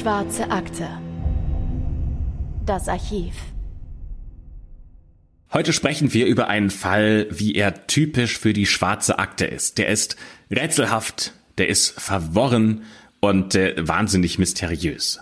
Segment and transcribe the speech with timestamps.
[0.00, 0.88] Schwarze Akte.
[2.64, 3.34] Das Archiv.
[5.52, 9.76] Heute sprechen wir über einen Fall, wie er typisch für die schwarze Akte ist.
[9.76, 10.16] Der ist
[10.50, 12.84] rätselhaft, der ist verworren
[13.20, 15.20] und äh, wahnsinnig mysteriös.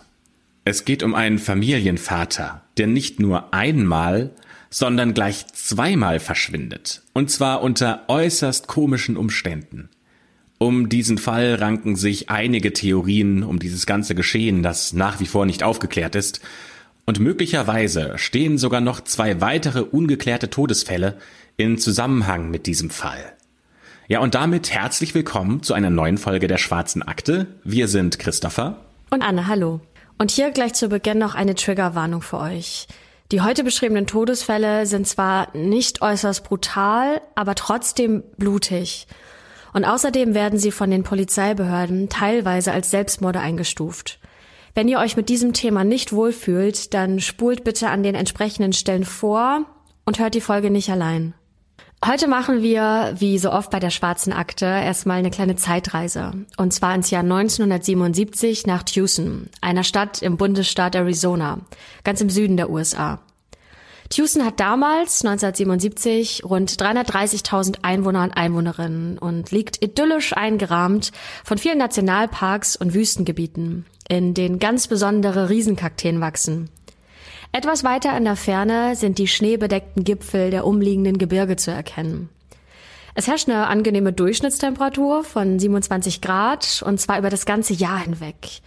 [0.65, 4.31] Es geht um einen Familienvater, der nicht nur einmal,
[4.71, 7.03] sondern gleich zweimal verschwindet.
[7.15, 9.89] Und zwar unter äußerst komischen Umständen.
[10.59, 15.47] Um diesen Fall ranken sich einige Theorien um dieses ganze Geschehen, das nach wie vor
[15.47, 16.41] nicht aufgeklärt ist.
[17.07, 21.17] Und möglicherweise stehen sogar noch zwei weitere ungeklärte Todesfälle
[21.57, 23.33] in Zusammenhang mit diesem Fall.
[24.09, 27.47] Ja, und damit herzlich willkommen zu einer neuen Folge der Schwarzen Akte.
[27.63, 28.81] Wir sind Christopher.
[29.11, 29.81] Und Anne, hallo.
[30.19, 32.89] Und hier gleich zu Beginn noch eine Triggerwarnung für euch.
[33.31, 39.07] Die heute beschriebenen Todesfälle sind zwar nicht äußerst brutal, aber trotzdem blutig.
[39.73, 44.19] Und außerdem werden sie von den Polizeibehörden teilweise als Selbstmorde eingestuft.
[44.75, 49.05] Wenn ihr euch mit diesem Thema nicht wohlfühlt, dann spult bitte an den entsprechenden Stellen
[49.05, 49.65] vor
[50.05, 51.35] und hört die Folge nicht allein.
[52.05, 56.31] Heute machen wir, wie so oft bei der Schwarzen Akte, erstmal eine kleine Zeitreise.
[56.57, 61.59] Und zwar ins Jahr 1977 nach Tucson, einer Stadt im Bundesstaat Arizona,
[62.05, 63.19] ganz im Süden der USA.
[64.11, 71.13] Tucson hat damals, 1977, rund 330.000 Einwohner und Einwohnerinnen und liegt idyllisch eingerahmt
[71.45, 76.71] von vielen Nationalparks und Wüstengebieten, in denen ganz besondere Riesenkakteen wachsen.
[77.53, 82.31] Etwas weiter in der Ferne sind die schneebedeckten Gipfel der umliegenden Gebirge zu erkennen.
[83.15, 88.61] Es herrscht eine angenehme Durchschnittstemperatur von 27 Grad und zwar über das ganze Jahr hinweg.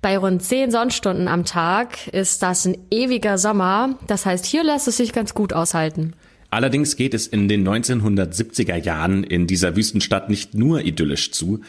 [0.00, 3.98] Bei rund 10 Sonnenstunden am Tag ist das ein ewiger Sommer.
[4.06, 6.14] Das heißt, hier lässt es sich ganz gut aushalten.
[6.50, 11.60] Allerdings geht es in den 1970er Jahren in dieser Wüstenstadt nicht nur idyllisch zu.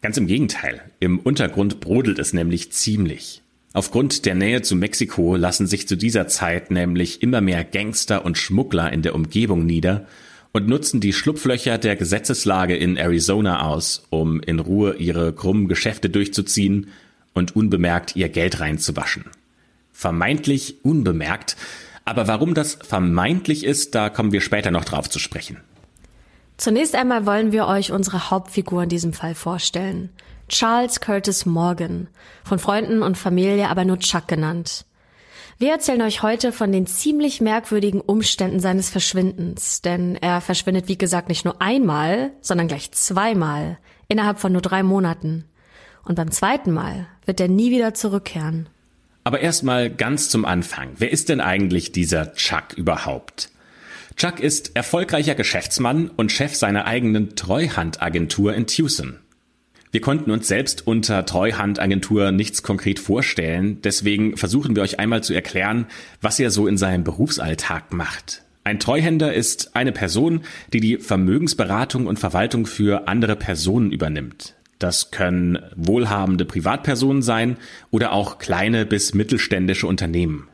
[0.00, 0.80] Ganz im Gegenteil.
[1.00, 3.42] Im Untergrund brodelt es nämlich ziemlich.
[3.72, 8.38] Aufgrund der Nähe zu Mexiko lassen sich zu dieser Zeit nämlich immer mehr Gangster und
[8.38, 10.06] Schmuggler in der Umgebung nieder
[10.52, 16.10] und nutzen die Schlupflöcher der Gesetzeslage in Arizona aus, um in Ruhe ihre krummen Geschäfte
[16.10, 16.88] durchzuziehen
[17.34, 19.24] und unbemerkt ihr Geld reinzuwaschen.
[19.92, 21.56] Vermeintlich unbemerkt,
[22.04, 25.58] aber warum das vermeintlich ist, da kommen wir später noch drauf zu sprechen.
[26.56, 30.10] Zunächst einmal wollen wir euch unsere Hauptfigur in diesem Fall vorstellen.
[30.48, 32.08] Charles Curtis Morgan,
[32.44, 34.84] von Freunden und Familie aber nur Chuck genannt.
[35.58, 40.98] Wir erzählen euch heute von den ziemlich merkwürdigen Umständen seines Verschwindens, denn er verschwindet wie
[40.98, 43.78] gesagt nicht nur einmal, sondern gleich zweimal,
[44.08, 45.44] innerhalb von nur drei Monaten.
[46.04, 48.68] Und beim zweiten Mal wird er nie wieder zurückkehren.
[49.24, 50.90] Aber erstmal ganz zum Anfang.
[50.96, 53.50] Wer ist denn eigentlich dieser Chuck überhaupt?
[54.16, 59.18] Chuck ist erfolgreicher Geschäftsmann und Chef seiner eigenen Treuhandagentur in Tucson.
[59.90, 65.34] Wir konnten uns selbst unter Treuhandagentur nichts konkret vorstellen, deswegen versuchen wir euch einmal zu
[65.34, 65.86] erklären,
[66.22, 68.42] was er so in seinem Berufsalltag macht.
[68.64, 70.42] Ein Treuhänder ist eine Person,
[70.72, 74.54] die die Vermögensberatung und Verwaltung für andere Personen übernimmt.
[74.82, 77.56] Das können wohlhabende Privatpersonen sein
[77.92, 80.48] oder auch kleine bis mittelständische Unternehmen.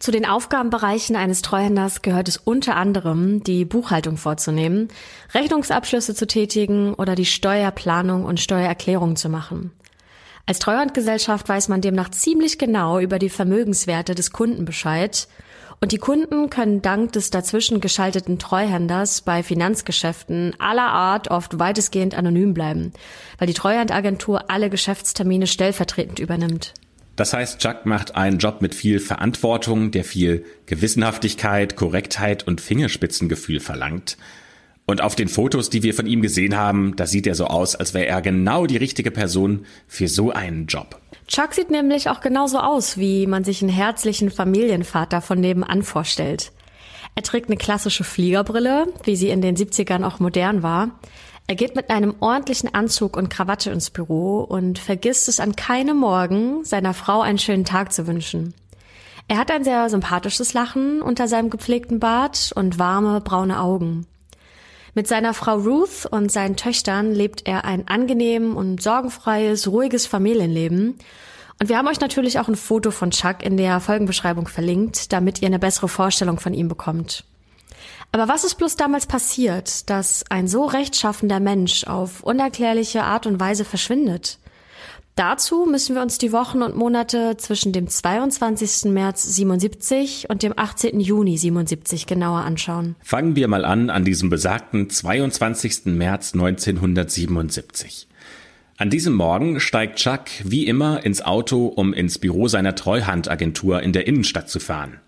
[0.00, 4.88] Zu den Aufgabenbereichen eines Treuhänders gehört es unter anderem, die Buchhaltung vorzunehmen,
[5.32, 9.70] Rechnungsabschlüsse zu tätigen oder die Steuerplanung und Steuererklärung zu machen.
[10.46, 15.28] Als Treuhandgesellschaft weiß man demnach ziemlich genau über die Vermögenswerte des Kunden Bescheid
[15.80, 22.14] und die Kunden können dank des dazwischen geschalteten Treuhänders bei Finanzgeschäften aller Art oft weitestgehend
[22.14, 22.92] anonym bleiben,
[23.38, 26.74] weil die Treuhandagentur alle Geschäftstermine stellvertretend übernimmt.
[27.16, 33.60] Das heißt, Chuck macht einen Job mit viel Verantwortung, der viel Gewissenhaftigkeit, Korrektheit und Fingerspitzengefühl
[33.60, 34.18] verlangt.
[34.84, 37.74] Und auf den Fotos, die wir von ihm gesehen haben, da sieht er so aus,
[37.74, 41.00] als wäre er genau die richtige Person für so einen Job.
[41.26, 46.52] Chuck sieht nämlich auch genauso aus, wie man sich einen herzlichen Familienvater von nebenan vorstellt.
[47.16, 50.90] Er trägt eine klassische Fliegerbrille, wie sie in den 70ern auch modern war.
[51.48, 55.96] Er geht mit einem ordentlichen Anzug und Krawatte ins Büro und vergisst es an keinem
[55.96, 58.54] Morgen, seiner Frau einen schönen Tag zu wünschen.
[59.28, 64.06] Er hat ein sehr sympathisches Lachen unter seinem gepflegten Bart und warme braune Augen.
[64.96, 70.98] Mit seiner Frau Ruth und seinen Töchtern lebt er ein angenehm und sorgenfreies, ruhiges Familienleben.
[71.60, 75.42] Und wir haben euch natürlich auch ein Foto von Chuck in der Folgenbeschreibung verlinkt, damit
[75.42, 77.24] ihr eine bessere Vorstellung von ihm bekommt.
[78.10, 83.38] Aber was ist bloß damals passiert, dass ein so rechtschaffender Mensch auf unerklärliche Art und
[83.38, 84.38] Weise verschwindet?
[85.16, 88.92] Dazu müssen wir uns die Wochen und Monate zwischen dem 22.
[88.92, 91.00] März 77 und dem 18.
[91.00, 92.96] Juni 77 genauer anschauen.
[93.00, 95.86] Fangen wir mal an an diesem besagten 22.
[95.86, 98.08] März 1977.
[98.76, 103.94] An diesem Morgen steigt Chuck wie immer ins Auto, um ins Büro seiner Treuhandagentur in
[103.94, 105.00] der Innenstadt zu fahren.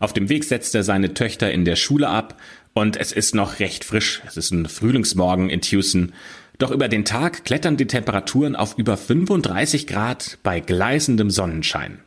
[0.00, 2.36] Auf dem Weg setzt er seine Töchter in der Schule ab
[2.74, 4.22] und es ist noch recht frisch.
[4.26, 6.12] Es ist ein Frühlingsmorgen in Tucson.
[6.58, 11.98] Doch über den Tag klettern die Temperaturen auf über 35 Grad bei gleißendem Sonnenschein.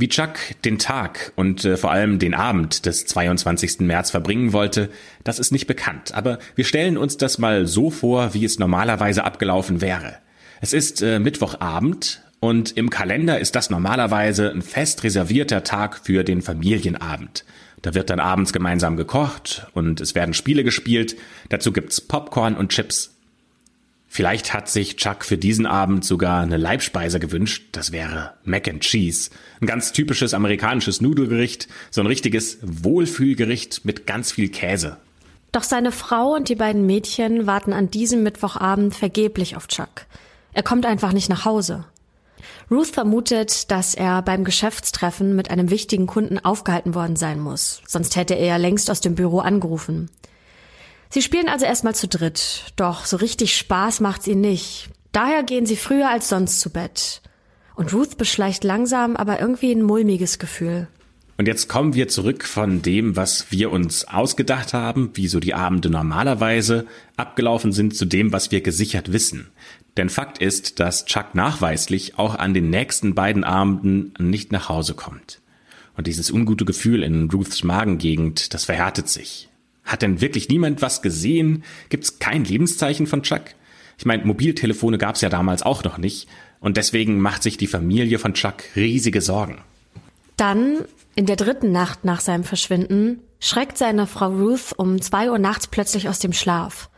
[0.00, 3.80] Wie Chuck den Tag und äh, vor allem den Abend des 22.
[3.80, 4.90] März verbringen wollte,
[5.24, 6.14] das ist nicht bekannt.
[6.14, 10.14] Aber wir stellen uns das mal so vor, wie es normalerweise abgelaufen wäre.
[10.60, 16.22] Es ist äh, Mittwochabend und im Kalender ist das normalerweise ein fest reservierter Tag für
[16.22, 17.44] den Familienabend.
[17.82, 21.16] Da wird dann abends gemeinsam gekocht und es werden Spiele gespielt.
[21.48, 23.14] Dazu gibt's Popcorn und Chips.
[24.10, 27.66] Vielleicht hat sich Chuck für diesen Abend sogar eine Leibspeise gewünscht.
[27.72, 29.30] Das wäre Mac and Cheese.
[29.60, 31.68] Ein ganz typisches amerikanisches Nudelgericht.
[31.90, 34.96] So ein richtiges Wohlfühlgericht mit ganz viel Käse.
[35.52, 40.06] Doch seine Frau und die beiden Mädchen warten an diesem Mittwochabend vergeblich auf Chuck.
[40.52, 41.84] Er kommt einfach nicht nach Hause.
[42.70, 47.82] Ruth vermutet, dass er beim Geschäftstreffen mit einem wichtigen Kunden aufgehalten worden sein muss.
[47.86, 50.10] Sonst hätte er ja längst aus dem Büro angerufen.
[51.10, 54.90] Sie spielen also erstmal zu dritt, doch so richtig Spaß macht's ihnen nicht.
[55.12, 57.22] Daher gehen sie früher als sonst zu Bett.
[57.74, 60.88] Und Ruth beschleicht langsam aber irgendwie ein mulmiges Gefühl.
[61.38, 65.54] Und jetzt kommen wir zurück von dem, was wir uns ausgedacht haben, wie so die
[65.54, 66.86] Abende normalerweise
[67.16, 69.46] abgelaufen sind, zu dem, was wir gesichert wissen.
[69.98, 74.94] Denn Fakt ist, dass Chuck nachweislich auch an den nächsten beiden Abenden nicht nach Hause
[74.94, 75.40] kommt.
[75.96, 79.48] Und dieses ungute Gefühl in Ruths Magengegend, das verhärtet sich.
[79.82, 81.64] Hat denn wirklich niemand was gesehen?
[81.88, 83.42] Gibt's kein Lebenszeichen von Chuck?
[83.98, 86.28] Ich meine, Mobiltelefone gab's ja damals auch noch nicht.
[86.60, 89.58] Und deswegen macht sich die Familie von Chuck riesige Sorgen.
[90.36, 90.84] Dann,
[91.16, 95.66] in der dritten Nacht nach seinem Verschwinden, schreckt seine Frau Ruth um zwei Uhr nachts
[95.66, 96.88] plötzlich aus dem Schlaf.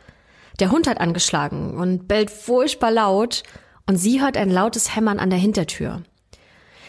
[0.61, 3.41] Der Hund hat angeschlagen und bellt furchtbar laut
[3.87, 6.03] und sie hört ein lautes Hämmern an der Hintertür.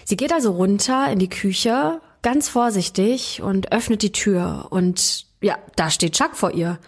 [0.05, 5.57] Sie geht also runter in die Küche, ganz vorsichtig und öffnet die Tür und ja,
[5.75, 6.79] da steht Chuck vor ihr.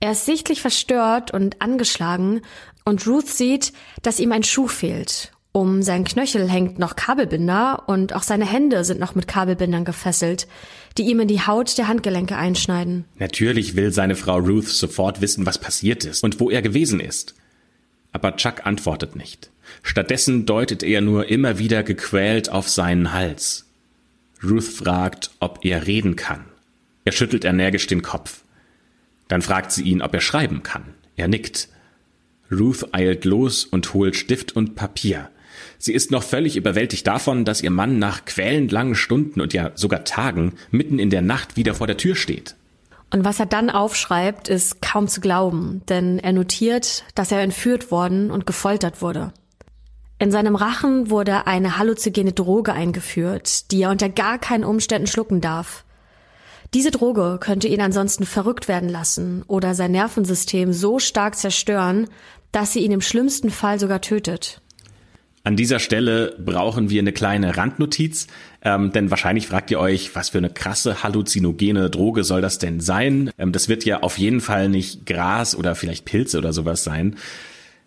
[0.00, 2.42] Er ist sichtlich verstört und angeschlagen
[2.84, 3.72] und Ruth sieht,
[4.02, 5.30] dass ihm ein Schuh fehlt.
[5.56, 10.48] Um seinen Knöchel hängt noch Kabelbinder und auch seine Hände sind noch mit Kabelbindern gefesselt,
[10.98, 13.06] die ihm in die Haut der Handgelenke einschneiden.
[13.18, 17.36] Natürlich will seine Frau Ruth sofort wissen, was passiert ist und wo er gewesen ist.
[18.12, 19.50] Aber Chuck antwortet nicht.
[19.82, 23.64] Stattdessen deutet er nur immer wieder gequält auf seinen Hals.
[24.44, 26.44] Ruth fragt, ob er reden kann.
[27.06, 28.42] Er schüttelt energisch den Kopf.
[29.28, 30.92] Dann fragt sie ihn, ob er schreiben kann.
[31.16, 31.70] Er nickt.
[32.52, 35.30] Ruth eilt los und holt Stift und Papier.
[35.86, 39.70] Sie ist noch völlig überwältigt davon, dass ihr Mann nach quälend langen Stunden und ja
[39.76, 42.56] sogar Tagen mitten in der Nacht wieder vor der Tür steht.
[43.12, 47.92] Und was er dann aufschreibt, ist kaum zu glauben, denn er notiert, dass er entführt
[47.92, 49.32] worden und gefoltert wurde.
[50.18, 55.40] In seinem Rachen wurde eine halluzigene Droge eingeführt, die er unter gar keinen Umständen schlucken
[55.40, 55.84] darf.
[56.74, 62.08] Diese Droge könnte ihn ansonsten verrückt werden lassen oder sein Nervensystem so stark zerstören,
[62.50, 64.62] dass sie ihn im schlimmsten Fall sogar tötet.
[65.46, 68.26] An dieser Stelle brauchen wir eine kleine Randnotiz,
[68.62, 72.80] ähm, denn wahrscheinlich fragt ihr euch, was für eine krasse halluzinogene Droge soll das denn
[72.80, 73.30] sein?
[73.38, 77.14] Ähm, das wird ja auf jeden Fall nicht Gras oder vielleicht Pilze oder sowas sein.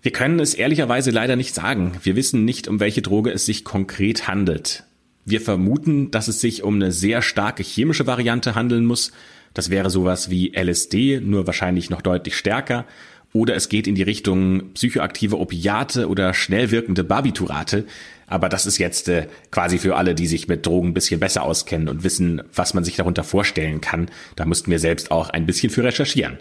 [0.01, 1.97] Wir können es ehrlicherweise leider nicht sagen.
[2.01, 4.85] Wir wissen nicht, um welche Droge es sich konkret handelt.
[5.25, 9.11] Wir vermuten, dass es sich um eine sehr starke chemische Variante handeln muss.
[9.53, 12.85] Das wäre sowas wie LSD, nur wahrscheinlich noch deutlich stärker.
[13.31, 17.85] Oder es geht in die Richtung psychoaktive Opiate oder schnell wirkende Barbiturate.
[18.25, 21.43] Aber das ist jetzt äh, quasi für alle, die sich mit Drogen ein bisschen besser
[21.43, 24.09] auskennen und wissen, was man sich darunter vorstellen kann.
[24.35, 26.37] Da mussten wir selbst auch ein bisschen für recherchieren.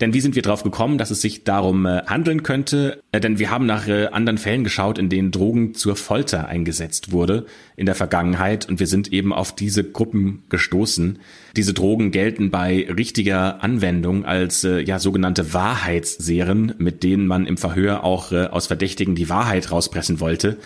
[0.00, 3.02] Denn wie sind wir drauf gekommen, dass es sich darum äh, handeln könnte?
[3.10, 7.10] Äh, denn wir haben nach äh, anderen Fällen geschaut, in denen Drogen zur Folter eingesetzt
[7.10, 11.18] wurde in der Vergangenheit und wir sind eben auf diese Gruppen gestoßen.
[11.56, 18.04] Diese Drogen gelten bei richtiger Anwendung als ja sogenannte Wahrheitsserien, mit denen man im Verhör
[18.04, 20.58] auch aus Verdächtigen die Wahrheit rauspressen wollte.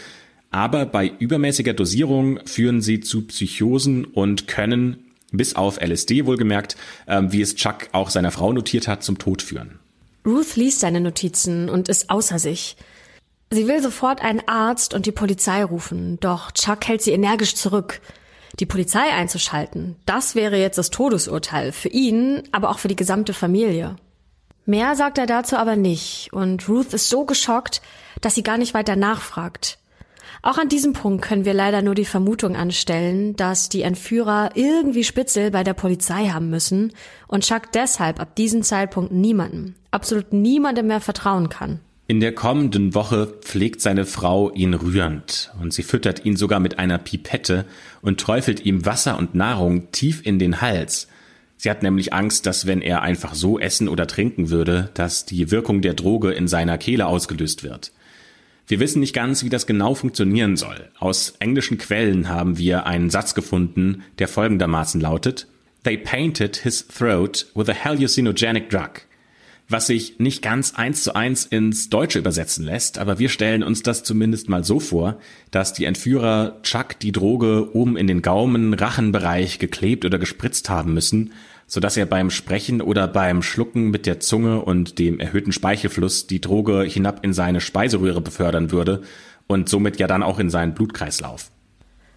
[0.51, 4.99] Aber bei übermäßiger Dosierung führen sie zu Psychosen und können
[5.33, 6.77] bis auf LSD wohlgemerkt,
[7.09, 9.79] ähm, wie es Chuck auch seiner Frau notiert hat, zum Tod führen.
[10.25, 12.77] Ruth liest seine Notizen und ist außer sich.
[13.51, 18.01] Sie will sofort einen Arzt und die Polizei rufen, doch Chuck hält sie energisch zurück.
[18.61, 23.33] Die Polizei einzuschalten, das wäre jetzt das Todesurteil für ihn, aber auch für die gesamte
[23.33, 23.97] Familie.
[24.65, 27.83] Mehr sagt er dazu aber nicht, und Ruth ist so geschockt,
[28.21, 29.79] dass sie gar nicht weiter nachfragt.
[30.45, 35.05] Auch an diesem Punkt können wir leider nur die Vermutung anstellen, dass die Entführer irgendwie
[35.05, 36.93] Spitzel bei der Polizei haben müssen
[37.29, 41.79] und Chuck deshalb ab diesem Zeitpunkt niemandem, absolut niemandem mehr vertrauen kann.
[42.09, 46.77] In der kommenden Woche pflegt seine Frau ihn rührend und sie füttert ihn sogar mit
[46.77, 47.65] einer Pipette
[48.03, 51.07] und träufelt ihm Wasser und Nahrung tief in den Hals.
[51.57, 55.53] Sie hat nämlich Angst, dass wenn er einfach so essen oder trinken würde, dass die
[55.53, 57.93] Wirkung der Droge in seiner Kehle ausgelöst wird.
[58.67, 60.89] Wir wissen nicht ganz, wie das genau funktionieren soll.
[60.99, 65.49] Aus englischen Quellen haben wir einen Satz gefunden, der folgendermaßen lautet
[65.85, 69.03] They painted his throat with a hallucinogenic drug
[69.73, 73.83] was sich nicht ganz eins zu eins ins Deutsche übersetzen lässt, aber wir stellen uns
[73.83, 75.19] das zumindest mal so vor,
[75.51, 80.95] dass die Entführer Chuck die Droge oben in den Gaumen, Rachenbereich geklebt oder gespritzt haben
[80.95, 81.33] müssen,
[81.67, 86.41] sodass er beim Sprechen oder beim Schlucken mit der Zunge und dem erhöhten Speichelfluss die
[86.41, 89.03] Droge hinab in seine Speiseröhre befördern würde
[89.47, 91.51] und somit ja dann auch in seinen Blutkreislauf.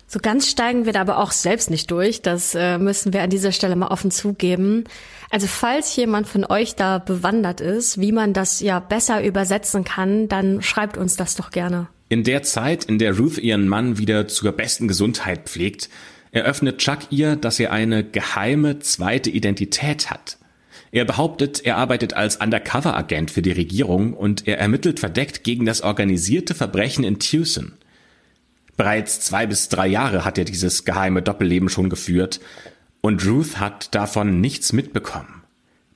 [0.07, 2.21] So ganz steigen wir da aber auch selbst nicht durch.
[2.21, 4.83] Das äh, müssen wir an dieser Stelle mal offen zugeben.
[5.31, 10.27] Also falls jemand von euch da bewandert ist, wie man das ja besser übersetzen kann,
[10.27, 11.87] dann schreibt uns das doch gerne.
[12.07, 15.89] In der Zeit, in der Ruth ihren Mann wieder zur besten Gesundheit pflegt,
[16.35, 20.37] eröffnet Chuck ihr, dass er eine geheime zweite Identität hat.
[20.91, 25.81] Er behauptet, er arbeitet als Undercover-Agent für die Regierung und er ermittelt verdeckt gegen das
[25.81, 27.73] organisierte Verbrechen in Tucson.
[28.75, 32.41] Bereits zwei bis drei Jahre hat er dieses geheime Doppelleben schon geführt
[32.99, 35.43] und Ruth hat davon nichts mitbekommen.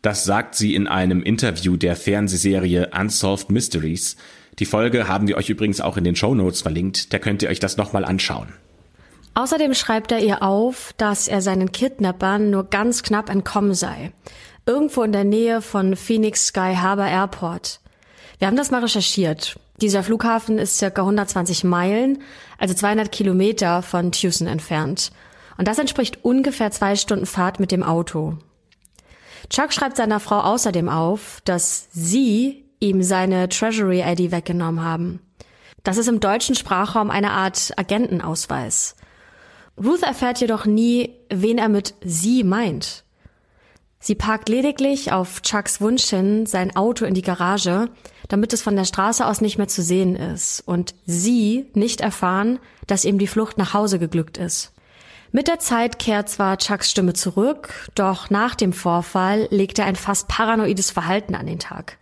[0.01, 4.15] Das sagt sie in einem Interview der Fernsehserie Unsolved Mysteries.
[4.59, 7.49] Die Folge haben wir euch übrigens auch in den Show Notes verlinkt, da könnt ihr
[7.49, 8.47] euch das nochmal anschauen.
[9.39, 14.11] Außerdem schreibt er ihr auf, dass er seinen Kidnappern nur ganz knapp entkommen sei.
[14.65, 17.79] Irgendwo in der Nähe von Phoenix Sky Harbor Airport.
[18.37, 19.57] Wir haben das mal recherchiert.
[19.77, 22.21] Dieser Flughafen ist circa 120 Meilen,
[22.57, 25.13] also 200 Kilometer von Tucson entfernt.
[25.57, 28.37] Und das entspricht ungefähr zwei Stunden Fahrt mit dem Auto.
[29.49, 35.21] Chuck schreibt seiner Frau außerdem auf, dass sie ihm seine Treasury ID weggenommen haben.
[35.85, 38.97] Das ist im deutschen Sprachraum eine Art Agentenausweis.
[39.83, 43.03] Ruth erfährt jedoch nie, wen er mit sie meint.
[43.99, 47.89] Sie parkt lediglich auf Chucks Wunsch hin sein Auto in die Garage,
[48.29, 52.59] damit es von der Straße aus nicht mehr zu sehen ist und sie nicht erfahren,
[52.87, 54.73] dass ihm die Flucht nach Hause geglückt ist.
[55.31, 59.95] Mit der Zeit kehrt zwar Chucks Stimme zurück, doch nach dem Vorfall legt er ein
[59.95, 61.97] fast paranoides Verhalten an den Tag.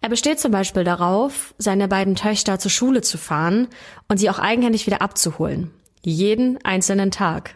[0.00, 3.68] Er besteht zum Beispiel darauf, seine beiden Töchter zur Schule zu fahren
[4.08, 5.70] und sie auch eigenhändig wieder abzuholen.
[6.02, 7.54] Jeden einzelnen Tag.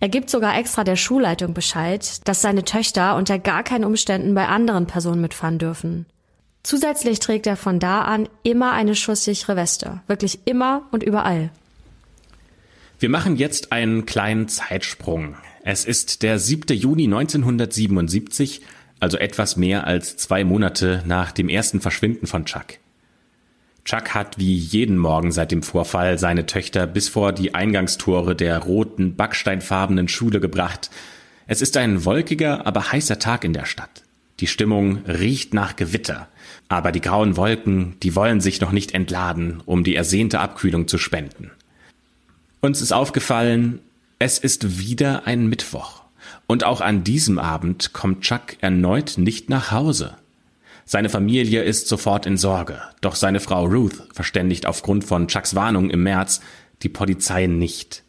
[0.00, 4.48] Er gibt sogar extra der Schulleitung Bescheid, dass seine Töchter unter gar keinen Umständen bei
[4.48, 6.06] anderen Personen mitfahren dürfen.
[6.62, 10.00] Zusätzlich trägt er von da an immer eine schusssichere Weste.
[10.06, 11.50] Wirklich immer und überall.
[12.98, 15.36] Wir machen jetzt einen kleinen Zeitsprung.
[15.62, 16.76] Es ist der 7.
[16.76, 18.62] Juni 1977,
[19.00, 22.78] also etwas mehr als zwei Monate nach dem ersten Verschwinden von Chuck.
[23.84, 28.58] Chuck hat wie jeden Morgen seit dem Vorfall seine Töchter bis vor die Eingangstore der
[28.58, 30.90] roten, backsteinfarbenen Schule gebracht.
[31.46, 34.02] Es ist ein wolkiger, aber heißer Tag in der Stadt.
[34.40, 36.28] Die Stimmung riecht nach Gewitter.
[36.68, 40.96] Aber die grauen Wolken, die wollen sich noch nicht entladen, um die ersehnte Abkühlung zu
[40.96, 41.50] spenden.
[42.60, 43.80] Uns ist aufgefallen,
[44.18, 46.02] es ist wieder ein Mittwoch.
[46.46, 50.16] Und auch an diesem Abend kommt Chuck erneut nicht nach Hause.
[50.86, 55.90] Seine Familie ist sofort in Sorge, doch seine Frau Ruth verständigt aufgrund von Chucks Warnung
[55.90, 56.40] im März
[56.82, 58.02] die Polizei nicht.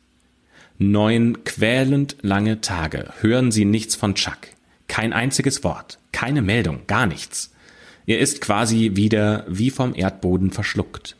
[0.77, 4.37] Neun quälend lange Tage hören sie nichts von Chuck.
[4.87, 7.53] Kein einziges Wort, keine Meldung, gar nichts.
[8.05, 11.15] Er ist quasi wieder wie vom Erdboden verschluckt.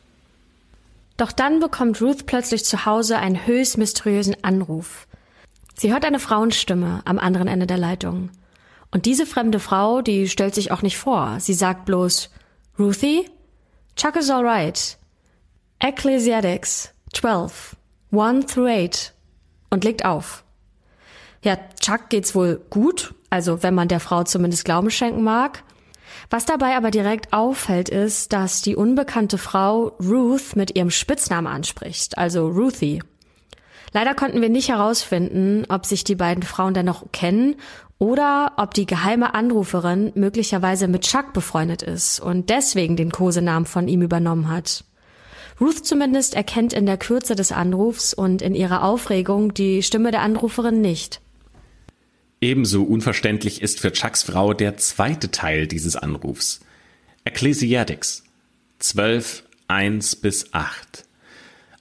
[1.16, 5.06] Doch dann bekommt Ruth plötzlich zu Hause einen höchst mysteriösen Anruf.
[5.74, 8.30] Sie hört eine Frauenstimme am anderen Ende der Leitung.
[8.96, 11.36] Und diese fremde Frau, die stellt sich auch nicht vor.
[11.38, 12.30] Sie sagt bloß,
[12.78, 13.28] Ruthie?
[13.94, 14.96] Chuck is alright.
[15.80, 17.76] Ecclesiastics 12,
[18.10, 19.12] 1 through 8
[19.68, 20.44] und legt auf.
[21.42, 25.62] Ja, Chuck geht's wohl gut, also wenn man der Frau zumindest Glauben schenken mag.
[26.30, 32.16] Was dabei aber direkt auffällt, ist, dass die unbekannte Frau Ruth mit ihrem Spitznamen anspricht,
[32.16, 33.02] also Ruthie.
[33.92, 37.56] Leider konnten wir nicht herausfinden, ob sich die beiden Frauen dann noch kennen
[37.98, 43.88] oder ob die geheime Anruferin möglicherweise mit Chuck befreundet ist und deswegen den Kosenamen von
[43.88, 44.84] ihm übernommen hat.
[45.60, 50.20] Ruth zumindest erkennt in der Kürze des Anrufs und in ihrer Aufregung die Stimme der
[50.20, 51.22] Anruferin nicht.
[52.42, 56.60] Ebenso unverständlich ist für Chucks Frau der zweite Teil dieses Anrufs.
[57.24, 58.24] Ecclesiastics
[58.78, 61.05] 12, 1 bis 8.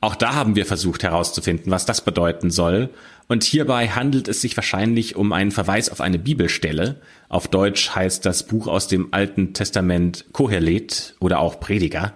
[0.05, 2.91] Auch da haben wir versucht herauszufinden, was das bedeuten soll,
[3.27, 7.01] Und hierbei handelt es sich wahrscheinlich um einen Verweis auf eine Bibelstelle.
[7.27, 12.13] Auf Deutsch heißt das Buch aus dem Alten Testament Kohelet oder auch Prediger.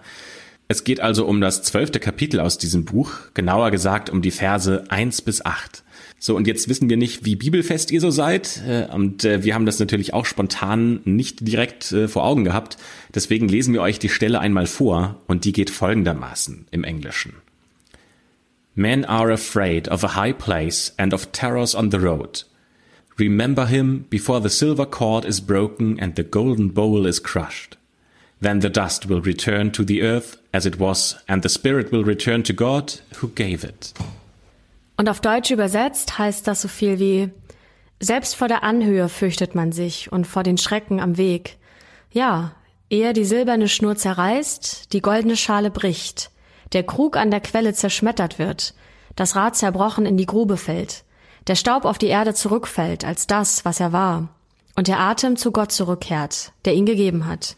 [0.67, 4.83] Es geht also um das zwölfte Kapitel aus diesem Buch, genauer gesagt um die Verse
[4.89, 5.83] eins bis acht.
[6.19, 8.61] So, und jetzt wissen wir nicht, wie bibelfest ihr so seid.
[8.67, 12.77] Äh, und äh, wir haben das natürlich auch spontan nicht direkt äh, vor Augen gehabt.
[13.15, 17.33] Deswegen lesen wir euch die Stelle einmal vor und die geht folgendermaßen im Englischen.
[18.79, 22.43] Men are afraid of a high place and of terrors on the road.
[23.17, 27.75] Remember him before the silver cord is broken and the golden bowl is crushed.
[28.39, 32.05] Then the dust will return to the earth as it was, and the spirit will
[32.05, 33.93] return to God who gave it.
[34.97, 37.31] Und auf Deutsch übersetzt heißt das so viel wie
[37.99, 41.57] Selbst vor der Anhöhe fürchtet man sich und vor den Schrecken am Weg.
[42.13, 42.55] Ja,
[42.89, 46.31] ehe die silberne Schnur zerreißt, die goldene Schale bricht,
[46.73, 48.73] der Krug an der Quelle zerschmettert wird,
[49.15, 51.03] das Rad zerbrochen in die Grube fällt,
[51.47, 54.29] der Staub auf die Erde zurückfällt als das, was er war,
[54.75, 57.55] und der Atem zu Gott zurückkehrt, der ihn gegeben hat.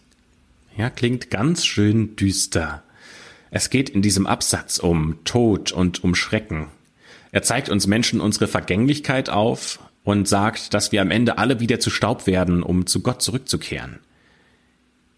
[0.77, 2.83] Ja, klingt ganz schön düster.
[3.49, 6.69] Es geht in diesem Absatz um Tod und um Schrecken,
[7.31, 11.79] er zeigt uns Menschen unsere Vergänglichkeit auf und sagt, dass wir am Ende alle wieder
[11.79, 13.99] zu Staub werden, um zu Gott zurückzukehren.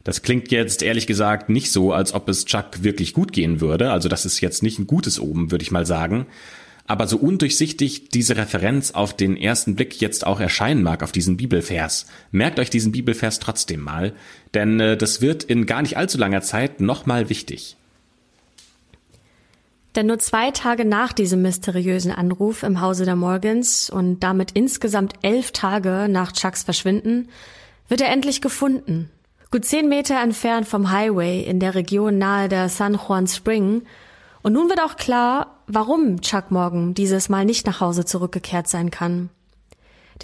[0.03, 3.91] Das klingt jetzt ehrlich gesagt nicht so, als ob es Chuck wirklich gut gehen würde.
[3.91, 6.25] Also das ist jetzt nicht ein gutes Oben, würde ich mal sagen.
[6.85, 11.37] Aber so undurchsichtig diese Referenz auf den ersten Blick jetzt auch erscheinen mag auf diesen
[11.37, 14.11] Bibelvers, merkt euch diesen Bibelvers trotzdem mal,
[14.53, 17.77] denn äh, das wird in gar nicht allzu langer Zeit nochmal wichtig.
[19.95, 25.13] Denn nur zwei Tage nach diesem mysteriösen Anruf im Hause der Morgans und damit insgesamt
[25.21, 27.29] elf Tage nach Chucks Verschwinden
[27.87, 29.09] wird er endlich gefunden.
[29.53, 33.83] Gut zehn Meter entfernt vom Highway in der Region nahe der San Juan Spring.
[34.41, 38.89] Und nun wird auch klar, warum Chuck Morgan dieses Mal nicht nach Hause zurückgekehrt sein
[38.89, 39.29] kann.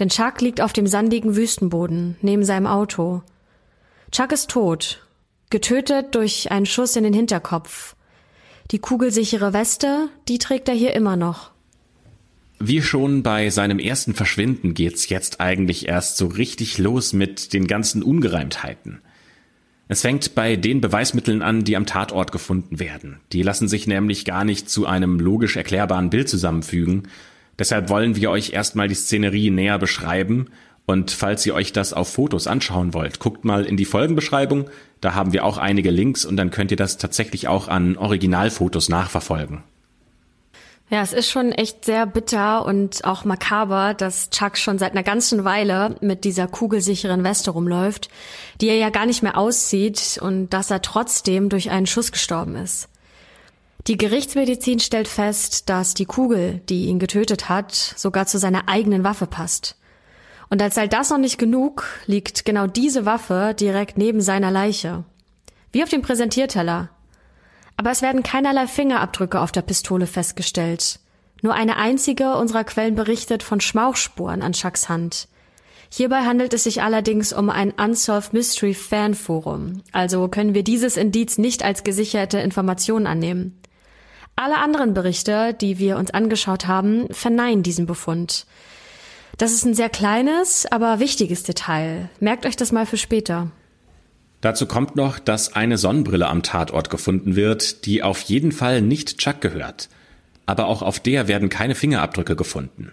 [0.00, 3.22] Denn Chuck liegt auf dem sandigen Wüstenboden neben seinem Auto.
[4.10, 5.06] Chuck ist tot,
[5.48, 7.94] getötet durch einen Schuss in den Hinterkopf
[8.72, 11.52] die kugelsichere Weste, die trägt er hier immer noch.
[12.58, 17.68] Wie schon bei seinem ersten Verschwinden geht's jetzt eigentlich erst so richtig los mit den
[17.68, 19.02] ganzen Ungereimtheiten.
[19.92, 23.18] Es fängt bei den Beweismitteln an, die am Tatort gefunden werden.
[23.32, 27.08] Die lassen sich nämlich gar nicht zu einem logisch erklärbaren Bild zusammenfügen.
[27.58, 30.46] Deshalb wollen wir euch erstmal die Szenerie näher beschreiben
[30.86, 34.70] und falls ihr euch das auf Fotos anschauen wollt, guckt mal in die Folgenbeschreibung.
[35.00, 38.90] Da haben wir auch einige Links und dann könnt ihr das tatsächlich auch an Originalfotos
[38.90, 39.64] nachverfolgen.
[40.90, 45.04] Ja, es ist schon echt sehr bitter und auch makaber, dass Chuck schon seit einer
[45.04, 48.08] ganzen Weile mit dieser kugelsicheren Weste rumläuft,
[48.60, 52.56] die er ja gar nicht mehr aussieht und dass er trotzdem durch einen Schuss gestorben
[52.56, 52.88] ist.
[53.86, 59.04] Die Gerichtsmedizin stellt fest, dass die Kugel, die ihn getötet hat, sogar zu seiner eigenen
[59.04, 59.76] Waffe passt.
[60.48, 65.04] Und als sei das noch nicht genug, liegt genau diese Waffe direkt neben seiner Leiche.
[65.70, 66.90] Wie auf dem Präsentierteller.
[67.80, 71.00] Aber es werden keinerlei Fingerabdrücke auf der Pistole festgestellt.
[71.40, 75.28] Nur eine einzige unserer Quellen berichtet von Schmauchspuren an Chucks Hand.
[75.90, 80.98] Hierbei handelt es sich allerdings um ein Unsolved Mystery Fan Forum, also können wir dieses
[80.98, 83.58] Indiz nicht als gesicherte Information annehmen.
[84.36, 88.44] Alle anderen Berichte, die wir uns angeschaut haben, verneinen diesen Befund.
[89.38, 92.10] Das ist ein sehr kleines, aber wichtiges Detail.
[92.20, 93.50] Merkt euch das mal für später.
[94.40, 99.18] Dazu kommt noch, dass eine Sonnenbrille am Tatort gefunden wird, die auf jeden Fall nicht
[99.18, 99.88] Chuck gehört.
[100.46, 102.92] Aber auch auf der werden keine Fingerabdrücke gefunden.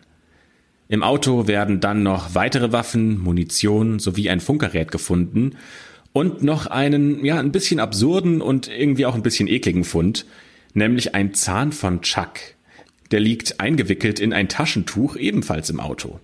[0.90, 5.58] Im Auto werden dann noch weitere Waffen, Munition sowie ein Funkgerät gefunden
[6.14, 10.26] und noch einen, ja, ein bisschen absurden und irgendwie auch ein bisschen ekligen Fund,
[10.74, 12.40] nämlich ein Zahn von Chuck.
[13.12, 16.20] Der liegt eingewickelt in ein Taschentuch ebenfalls im Auto.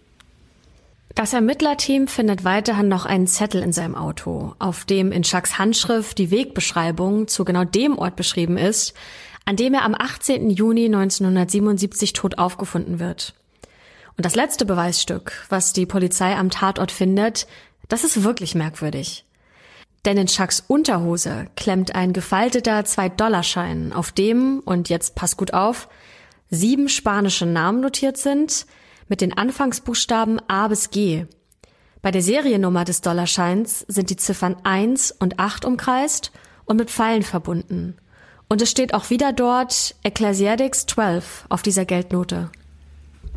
[1.15, 6.17] Das Ermittlerteam findet weiterhin noch einen Zettel in seinem Auto, auf dem in Chucks Handschrift
[6.17, 8.95] die Wegbeschreibung zu genau dem Ort beschrieben ist,
[9.45, 10.49] an dem er am 18.
[10.49, 13.35] Juni 1977 tot aufgefunden wird.
[14.17, 17.45] Und das letzte Beweisstück, was die Polizei am Tatort findet,
[17.89, 19.25] das ist wirklich merkwürdig.
[20.05, 25.89] Denn in Chucks Unterhose klemmt ein gefalteter 2-Dollarschein, auf dem, und jetzt pass gut auf,
[26.49, 28.65] sieben spanische Namen notiert sind,
[29.13, 31.27] mit den Anfangsbuchstaben A bis G.
[32.01, 36.31] Bei der Seriennummer des Dollarscheins sind die Ziffern 1 und 8 umkreist
[36.65, 37.95] und mit Pfeilen verbunden.
[38.49, 42.49] Und es steht auch wieder dort Ecclesiastics 12 auf dieser Geldnote.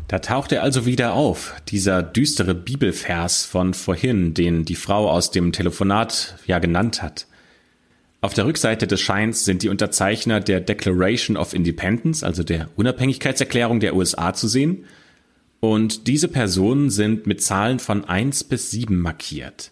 [0.07, 5.29] Da taucht er also wieder auf, dieser düstere Bibelvers von vorhin, den die Frau aus
[5.29, 7.27] dem Telefonat ja genannt hat.
[8.21, 13.79] Auf der Rückseite des Scheins sind die Unterzeichner der Declaration of Independence, also der Unabhängigkeitserklärung
[13.79, 14.83] der USA zu sehen,
[15.59, 19.71] Und diese Personen sind mit Zahlen von 1 bis 7 markiert.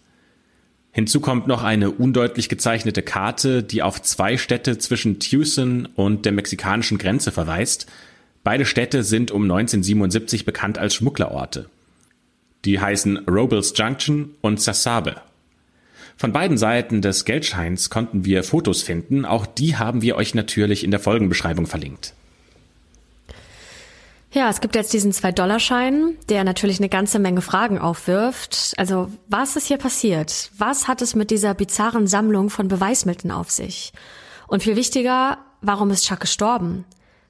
[0.90, 6.32] Hinzu kommt noch eine undeutlich gezeichnete Karte, die auf zwei Städte zwischen Tucson und der
[6.32, 7.86] mexikanischen Grenze verweist.
[8.42, 11.68] Beide Städte sind um 1977 bekannt als Schmugglerorte.
[12.64, 15.20] Die heißen Robles Junction und Sasabe.
[16.16, 20.82] Von beiden Seiten des Geldscheins konnten wir Fotos finden, auch die haben wir euch natürlich
[20.82, 22.14] in der Folgenbeschreibung verlinkt.
[24.36, 28.74] Ja, es gibt jetzt diesen Zwei-Dollar-Schein, der natürlich eine ganze Menge Fragen aufwirft.
[28.76, 30.50] Also, was ist hier passiert?
[30.58, 33.94] Was hat es mit dieser bizarren Sammlung von Beweismitteln auf sich?
[34.46, 36.84] Und viel wichtiger, warum ist Chuck gestorben?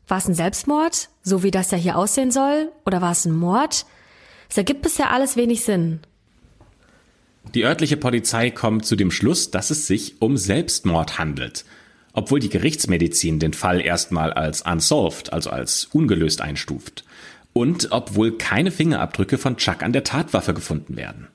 [0.09, 2.73] War es ein Selbstmord, so wie das ja hier aussehen soll?
[2.85, 3.87] Oder war es ein Mord?
[4.51, 6.01] Es ergibt bisher alles wenig Sinn.
[7.55, 11.66] Die örtliche Polizei kommt zu dem Schluss, dass es sich um Selbstmord handelt,
[12.16, 17.05] obwohl die Gerichtsmedizin den Fall erstmal als unsolved, also als ungelöst einstuft,
[17.52, 21.29] und obwohl keine Fingerabdrücke von Chuck an der Tatwaffe gefunden werden.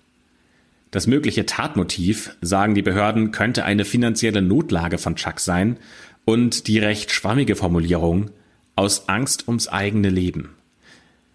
[0.89, 5.77] Das mögliche Tatmotiv, sagen die Behörden, könnte eine finanzielle Notlage von Chuck sein
[6.25, 8.31] und die recht schwammige Formulierung
[8.75, 10.49] aus Angst ums eigene Leben.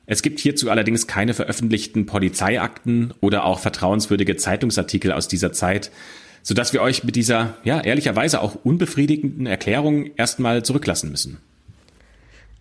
[0.06, 5.92] Es gibt hierzu allerdings keine veröffentlichten Polizeiakten oder auch vertrauenswürdige Zeitungsartikel aus dieser Zeit,
[6.46, 11.38] sodass wir euch mit dieser, ja, ehrlicherweise auch unbefriedigenden Erklärung erstmal zurücklassen müssen.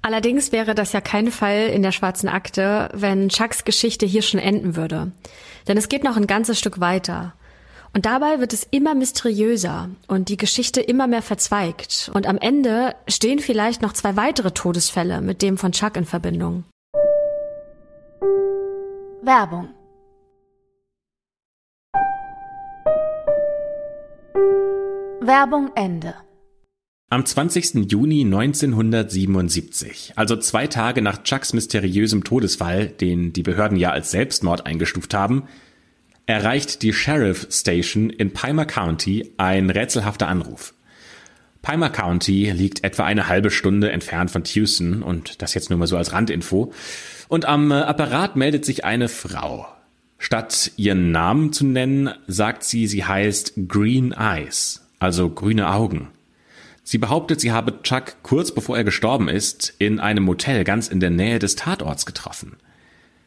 [0.02, 4.40] Allerdings wäre das ja kein Fall in der schwarzen Akte, wenn Chucks Geschichte hier schon
[4.40, 5.12] enden würde.
[5.68, 7.34] Denn es geht noch ein ganzes Stück weiter.
[7.94, 12.10] Und dabei wird es immer mysteriöser und die Geschichte immer mehr verzweigt.
[12.12, 16.64] Und am Ende stehen vielleicht noch zwei weitere Todesfälle mit dem von Chuck in Verbindung.
[19.22, 19.70] Werbung
[24.36, 26.14] Werbung Ende.
[27.10, 27.92] Am 20.
[27.92, 34.66] Juni 1977, also zwei Tage nach Chucks mysteriösem Todesfall, den die Behörden ja als Selbstmord
[34.66, 35.44] eingestuft haben,
[36.26, 40.74] erreicht die Sheriff Station in Pima County ein rätselhafter Anruf.
[41.62, 45.88] Pima County liegt etwa eine halbe Stunde entfernt von Tucson und das jetzt nur mal
[45.88, 46.74] so als Randinfo.
[47.28, 49.68] Und am Apparat meldet sich eine Frau.
[50.18, 56.10] Statt ihren Namen zu nennen, sagt sie, sie heißt Green Eyes, also grüne Augen.
[56.84, 61.00] Sie behauptet, sie habe Chuck kurz bevor er gestorben ist, in einem Motel ganz in
[61.00, 62.58] der Nähe des Tatorts getroffen.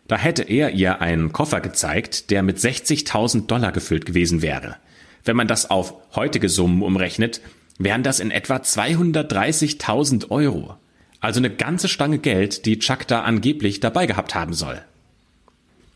[0.06, 4.76] Da hätte er ihr einen Koffer gezeigt, der mit 60.000 Dollar gefüllt gewesen wäre.
[5.24, 7.42] Wenn man das auf heutige Summen umrechnet,
[7.78, 10.76] wären das in etwa 230.000 Euro.
[11.20, 14.80] Also eine ganze Stange Geld, die Chuck da angeblich dabei gehabt haben soll.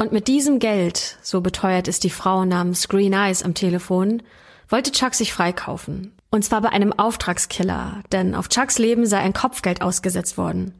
[0.03, 4.25] Und mit diesem Geld, so beteuert es die Frau namens Green Eyes am Telefon,
[4.69, 6.11] wollte Chuck sich freikaufen.
[6.29, 10.75] Und zwar bei einem Auftragskiller, denn auf Chucks Leben sei ein Kopfgeld ausgesetzt worden.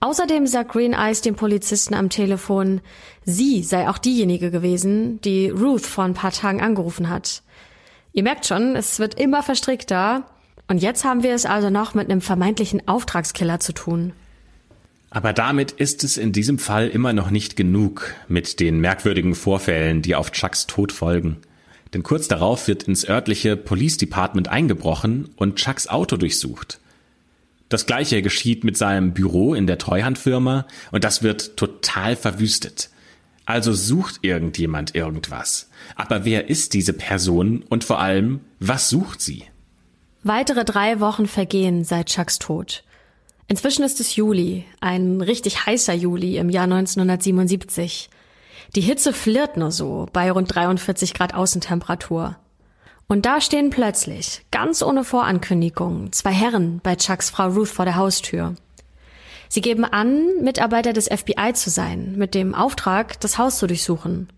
[0.00, 2.80] Außerdem sagt Green Eyes dem Polizisten am Telefon,
[3.24, 7.44] sie sei auch diejenige gewesen, die Ruth vor ein paar Tagen angerufen hat.
[8.12, 10.24] Ihr merkt schon, es wird immer verstrickter
[10.66, 14.14] und jetzt haben wir es also noch mit einem vermeintlichen Auftragskiller zu tun.
[15.14, 20.00] Aber damit ist es in diesem Fall immer noch nicht genug mit den merkwürdigen Vorfällen,
[20.00, 21.36] die auf Chucks Tod folgen.
[21.92, 26.80] Denn kurz darauf wird ins örtliche Police Department eingebrochen und Chucks Auto durchsucht.
[27.68, 32.88] Das gleiche geschieht mit seinem Büro in der Treuhandfirma und das wird total verwüstet.
[33.44, 35.68] Also sucht irgendjemand irgendwas.
[35.94, 39.44] Aber wer ist diese Person und vor allem, was sucht sie?
[40.22, 42.82] Weitere drei Wochen vergehen seit Chucks Tod.
[43.48, 48.08] Inzwischen ist es Juli, ein richtig heißer Juli im Jahr 1977.
[48.74, 52.36] Die Hitze flirrt nur so bei rund 43 Grad Außentemperatur.
[53.08, 57.96] Und da stehen plötzlich, ganz ohne Vorankündigung, zwei Herren bei Chucks Frau Ruth vor der
[57.96, 58.54] Haustür.
[59.50, 64.28] Sie geben an, Mitarbeiter des FBI zu sein, mit dem Auftrag, das Haus zu durchsuchen.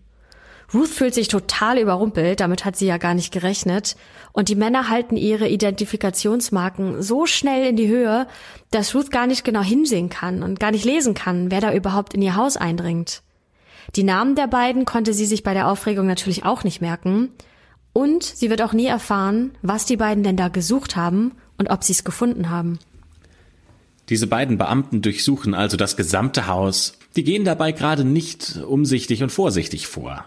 [0.73, 3.95] Ruth fühlt sich total überrumpelt, damit hat sie ja gar nicht gerechnet.
[4.33, 8.27] Und die Männer halten ihre Identifikationsmarken so schnell in die Höhe,
[8.71, 12.13] dass Ruth gar nicht genau hinsehen kann und gar nicht lesen kann, wer da überhaupt
[12.13, 13.21] in ihr Haus eindringt.
[13.95, 17.29] Die Namen der beiden konnte sie sich bei der Aufregung natürlich auch nicht merken.
[17.93, 21.83] Und sie wird auch nie erfahren, was die beiden denn da gesucht haben und ob
[21.83, 22.79] sie es gefunden haben.
[24.09, 26.97] Diese beiden Beamten durchsuchen also das gesamte Haus.
[27.15, 30.25] Die gehen dabei gerade nicht umsichtig und vorsichtig vor.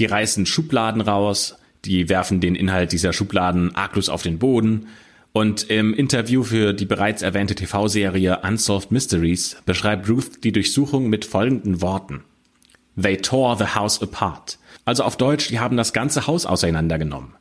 [0.00, 4.86] Die reißen Schubladen raus, die werfen den Inhalt dieser Schubladen arglos auf den Boden.
[5.32, 11.26] Und im Interview für die bereits erwähnte TV-Serie Unsolved Mysteries beschreibt Ruth die Durchsuchung mit
[11.26, 12.24] folgenden Worten.
[13.00, 14.58] They tore the house apart.
[14.86, 17.34] Also auf Deutsch, die haben das ganze Haus auseinandergenommen.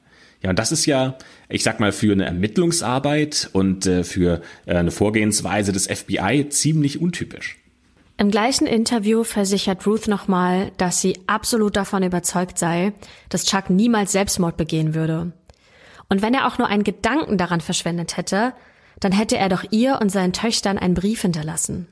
[0.43, 1.17] Ja, und das ist ja,
[1.47, 6.99] ich sag mal, für eine Ermittlungsarbeit und äh, für äh, eine Vorgehensweise des FBI ziemlich
[6.99, 7.58] untypisch.
[8.19, 12.91] Im gleichen Interview versichert Ruth nochmal, dass sie absolut davon überzeugt sei,
[13.29, 15.31] dass Chuck niemals Selbstmord begehen würde.
[16.09, 18.51] Und wenn er auch nur einen Gedanken daran verschwendet hätte,
[18.99, 21.87] dann hätte er doch ihr und seinen Töchtern einen Brief hinterlassen.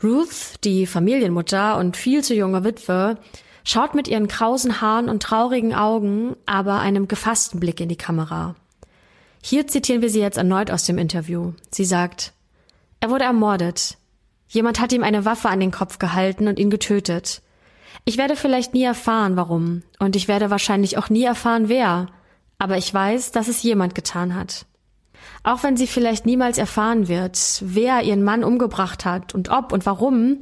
[0.00, 3.18] Ruth, die Familienmutter und viel zu junge Witwe,
[3.64, 8.54] schaut mit ihren krausen Haaren und traurigen Augen aber einem gefassten Blick in die Kamera.
[9.42, 11.54] Hier zitieren wir sie jetzt erneut aus dem Interview.
[11.72, 12.32] Sie sagt,
[13.00, 13.98] er wurde ermordet.
[14.52, 17.40] Jemand hat ihm eine Waffe an den Kopf gehalten und ihn getötet.
[18.04, 22.08] Ich werde vielleicht nie erfahren, warum, und ich werde wahrscheinlich auch nie erfahren, wer,
[22.58, 24.66] aber ich weiß, dass es jemand getan hat.
[25.42, 29.86] Auch wenn sie vielleicht niemals erfahren wird, wer ihren Mann umgebracht hat und ob und
[29.86, 30.38] warum,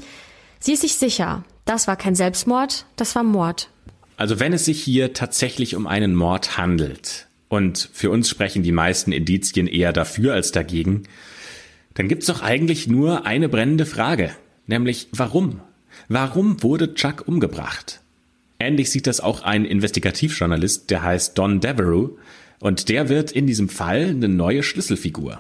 [0.59, 3.70] sie ist sich sicher, das war kein Selbstmord, das war Mord.
[4.16, 8.73] Also wenn es sich hier tatsächlich um einen Mord handelt, und für uns sprechen die
[8.73, 11.05] meisten Indizien eher dafür als dagegen,
[11.94, 14.31] dann gibt's doch eigentlich nur eine brennende Frage,
[14.66, 15.61] nämlich warum?
[16.09, 18.00] Warum wurde Chuck umgebracht?
[18.59, 22.11] Ähnlich sieht das auch ein Investigativjournalist, der heißt Don Devereux,
[22.61, 25.38] und der wird in diesem Fall eine neue Schlüsselfigur.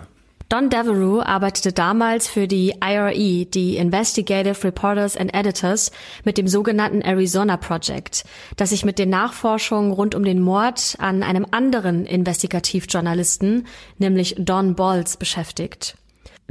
[0.48, 5.92] Don Devereux arbeitete damals für die IRE, die Investigative Reporters and Editors,
[6.24, 8.24] mit dem sogenannten Arizona Project,
[8.56, 14.74] das sich mit den Nachforschungen rund um den Mord an einem anderen Investigativjournalisten, nämlich Don
[14.74, 15.96] Balls, beschäftigt.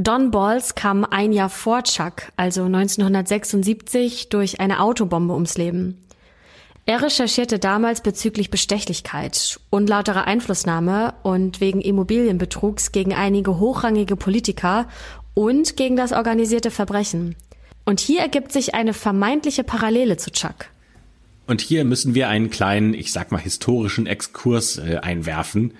[0.01, 5.97] Don Balls kam ein Jahr vor Chuck, also 1976, durch eine Autobombe ums Leben.
[6.85, 14.87] Er recherchierte damals bezüglich Bestechlichkeit, unlauterer Einflussnahme und wegen Immobilienbetrugs gegen einige hochrangige Politiker
[15.33, 17.35] und gegen das organisierte Verbrechen.
[17.83, 20.67] Und hier ergibt sich eine vermeintliche Parallele zu Chuck.
[21.45, 25.73] Und hier müssen wir einen kleinen, ich sag mal, historischen Exkurs äh, einwerfen.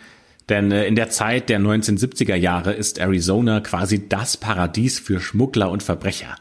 [0.50, 5.70] Denn äh, in der Zeit der 1970er Jahre ist Arizona quasi das Paradies für Schmuggler
[5.70, 6.36] und Verbrecher.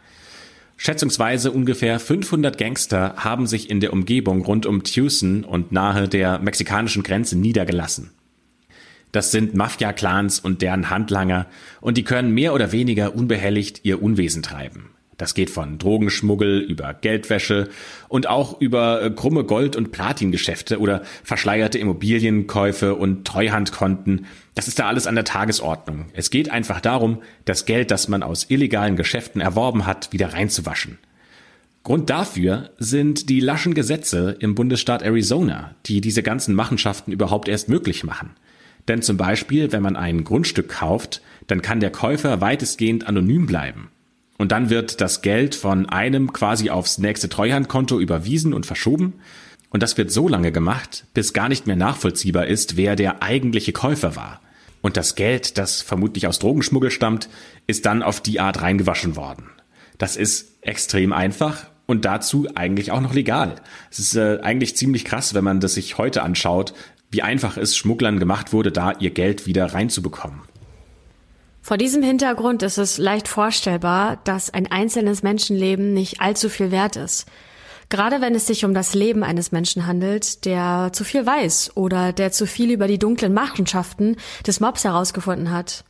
[0.77, 6.39] Schätzungsweise ungefähr 500 Gangster haben sich in der Umgebung rund um Tucson und nahe der
[6.39, 8.11] mexikanischen Grenze niedergelassen.
[9.11, 11.47] Das sind Mafia-Clans und deren Handlanger
[11.81, 14.91] und die können mehr oder weniger unbehelligt ihr Unwesen treiben.
[15.19, 17.69] Das geht von Drogenschmuggel über Geldwäsche
[18.09, 24.27] und auch über äh, krumme Gold- und Platingeschäfte oder verschleierte Immobilienkäufe und Treuhandkonten.
[24.55, 26.07] Das ist da alles an der Tagesordnung.
[26.15, 30.99] Es geht einfach darum, das Geld, das man aus illegalen Geschäften erworben hat, wieder reinzuwaschen.
[31.83, 37.69] Grund dafür sind die laschen Gesetze im Bundesstaat Arizona, die diese ganzen Machenschaften überhaupt erst
[37.69, 38.31] möglich machen.
[38.87, 43.91] Denn zum Beispiel, wenn man ein Grundstück kauft, dann kann der Käufer weitestgehend anonym bleiben.
[44.39, 49.15] Und dann wird das Geld von einem quasi aufs nächste Treuhandkonto überwiesen und verschoben.
[49.71, 53.73] Und das wird so lange gemacht, bis gar nicht mehr nachvollziehbar ist, wer der eigentliche
[53.73, 54.41] Käufer war.
[54.81, 57.29] Und das Geld, das vermutlich aus Drogenschmuggel stammt,
[57.67, 59.51] ist dann auf die Art reingewaschen worden.
[59.99, 63.57] Das ist extrem einfach und dazu eigentlich auch noch legal.
[63.91, 66.75] Es ist äh, eigentlich ziemlich krass, wenn man das sich heute anschaut,
[67.11, 70.43] wie einfach es Schmugglern gemacht wurde, da ihr Geld wieder reinzubekommen.
[71.69, 76.97] Vor diesem Hintergrund ist es leicht vorstellbar, dass ein einzelnes Menschenleben nicht allzu viel wert
[76.97, 77.27] ist.
[77.91, 82.15] Gerade wenn es sich um das Leben eines Menschen handelt, der zu viel weiß oder
[82.15, 85.85] der zu viel über die dunklen Machenschaften des Mobs herausgefunden hat.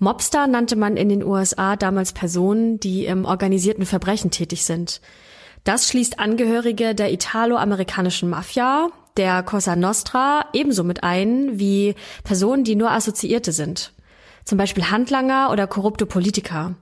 [0.00, 5.00] Mobster nannte man in den USA damals Personen, die im organisierten Verbrechen tätig sind.
[5.62, 12.74] Das schließt Angehörige der italo-amerikanischen Mafia, der Cosa Nostra ebenso mit ein wie Personen, die
[12.74, 13.92] nur Assoziierte sind
[14.46, 16.74] zum Beispiel Handlanger oder korrupte Politiker.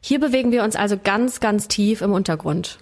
[0.00, 2.78] Hier bewegen wir uns also ganz, ganz tief im Untergrund.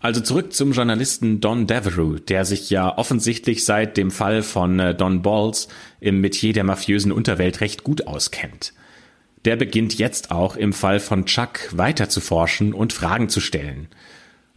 [0.00, 4.94] Also zurück zum Journalisten Don Devereux, der sich ja offensichtlich seit dem Fall von äh,
[4.94, 5.66] Don Balls
[5.98, 8.74] im Metier der mafiösen Unterwelt recht gut auskennt.
[9.44, 13.88] Der beginnt jetzt auch im Fall von Chuck weiter zu forschen und Fragen zu stellen.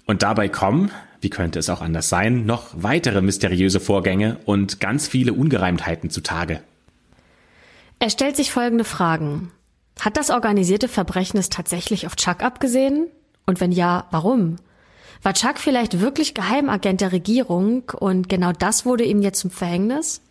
[0.05, 5.07] Und dabei kommen, wie könnte es auch anders sein, noch weitere mysteriöse Vorgänge und ganz
[5.07, 6.61] viele Ungereimtheiten zutage.
[8.01, 9.51] Er stellt sich folgende Fragen.
[9.99, 13.05] Hat das organisierte Verbrechen es tatsächlich auf Chuck abgesehen?
[13.45, 14.55] Und wenn ja, warum?
[15.21, 20.21] War Chuck vielleicht wirklich Geheimagent der Regierung und genau das wurde ihm jetzt zum Verhängnis?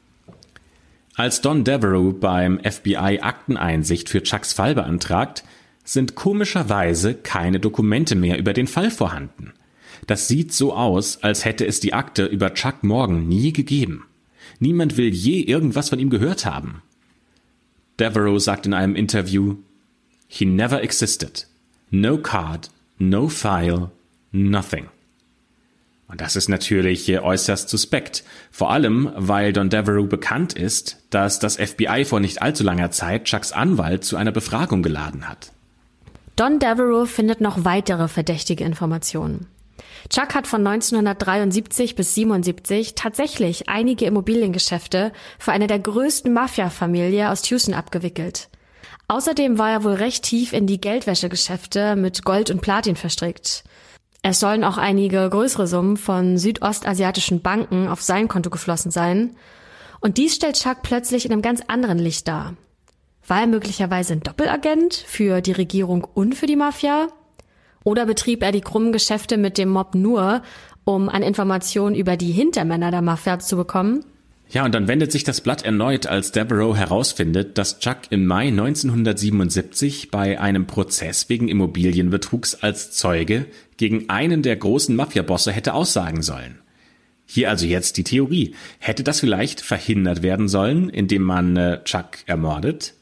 [1.15, 5.45] Als Don Devereux beim FBI Akteneinsicht für Chucks Fall beantragt,
[5.85, 9.53] sind komischerweise keine Dokumente mehr über den Fall vorhanden.
[10.09, 14.07] Das sieht so aus, als hätte es die Akte über Chuck Morgan nie gegeben.
[14.59, 16.83] Niemand will je irgendwas von ihm gehört haben.
[18.01, 19.57] Devereaux sagt in einem Interview,
[20.27, 21.47] He never existed.
[21.91, 23.91] No card, no file,
[24.33, 24.89] nothing.
[26.09, 28.25] Und das ist natürlich äußerst suspekt.
[28.51, 33.25] Vor allem, weil Don Devereaux bekannt ist, dass das FBI vor nicht allzu langer Zeit
[33.25, 35.53] Chucks Anwalt zu einer Befragung geladen hat.
[36.35, 39.47] Don Devereaux findet noch weitere verdächtige Informationen.
[40.09, 47.49] Chuck hat von 1973 bis 77 tatsächlich einige Immobiliengeschäfte für eine der größten Mafia-Familie aus
[47.51, 48.49] Houston abgewickelt.
[49.09, 53.65] Außerdem war er wohl recht tief in die Geldwäschegeschäfte mit Gold und Platin verstrickt.
[54.23, 59.37] Es sollen auch einige größere Summen von südostasiatischen Banken auf sein Konto geflossen sein.
[60.01, 62.55] Und dies stellt Chuck plötzlich in einem ganz anderen Licht dar.
[63.27, 67.09] War er möglicherweise ein Doppelagent für die Regierung und für die Mafia?
[67.91, 70.43] Oder betrieb er die krummen Geschäfte mit dem Mob nur,
[70.85, 74.05] um an Informationen über die Hintermänner der Mafia zu bekommen?
[74.49, 78.47] Ja, und dann wendet sich das Blatt erneut, als Devereaux herausfindet, dass Chuck im Mai
[78.47, 86.23] 1977 bei einem Prozess wegen Immobilienbetrugs als Zeuge gegen einen der großen Mafiabosse hätte aussagen
[86.23, 86.61] sollen.
[87.27, 88.55] Hier also jetzt die Theorie.
[88.79, 92.95] Hätte das vielleicht verhindert werden sollen, indem man äh, Chuck ermordet?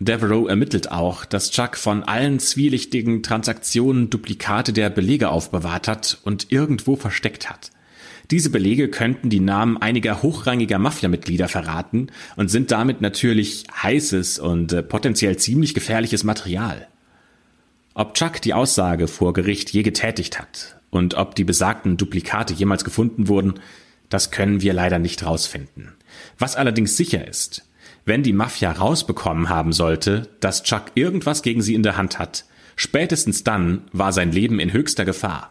[0.00, 6.52] Devereaux ermittelt auch, dass Chuck von allen zwielichtigen Transaktionen Duplikate der Belege aufbewahrt hat und
[6.52, 7.72] irgendwo versteckt hat.
[8.30, 14.72] Diese Belege könnten die Namen einiger hochrangiger Mafia-Mitglieder verraten und sind damit natürlich heißes und
[14.72, 16.86] äh, potenziell ziemlich gefährliches Material.
[17.94, 22.84] Ob Chuck die Aussage vor Gericht je getätigt hat und ob die besagten Duplikate jemals
[22.84, 23.54] gefunden wurden,
[24.10, 25.94] das können wir leider nicht rausfinden.
[26.38, 27.64] Was allerdings sicher ist,
[28.08, 32.44] wenn die Mafia rausbekommen haben sollte, dass Chuck irgendwas gegen sie in der Hand hat,
[32.74, 35.50] spätestens dann war sein Leben in höchster Gefahr.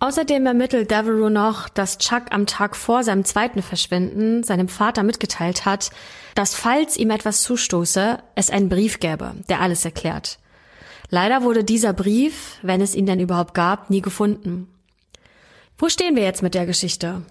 [0.00, 5.64] Außerdem ermittelt Devereaux noch, dass Chuck am Tag vor seinem zweiten Verschwinden seinem Vater mitgeteilt
[5.64, 5.90] hat,
[6.34, 10.38] dass falls ihm etwas zustoße, es einen Brief gäbe, der alles erklärt.
[11.10, 14.68] Leider wurde dieser Brief, wenn es ihn denn überhaupt gab, nie gefunden.
[15.78, 17.22] Wo stehen wir jetzt mit der Geschichte?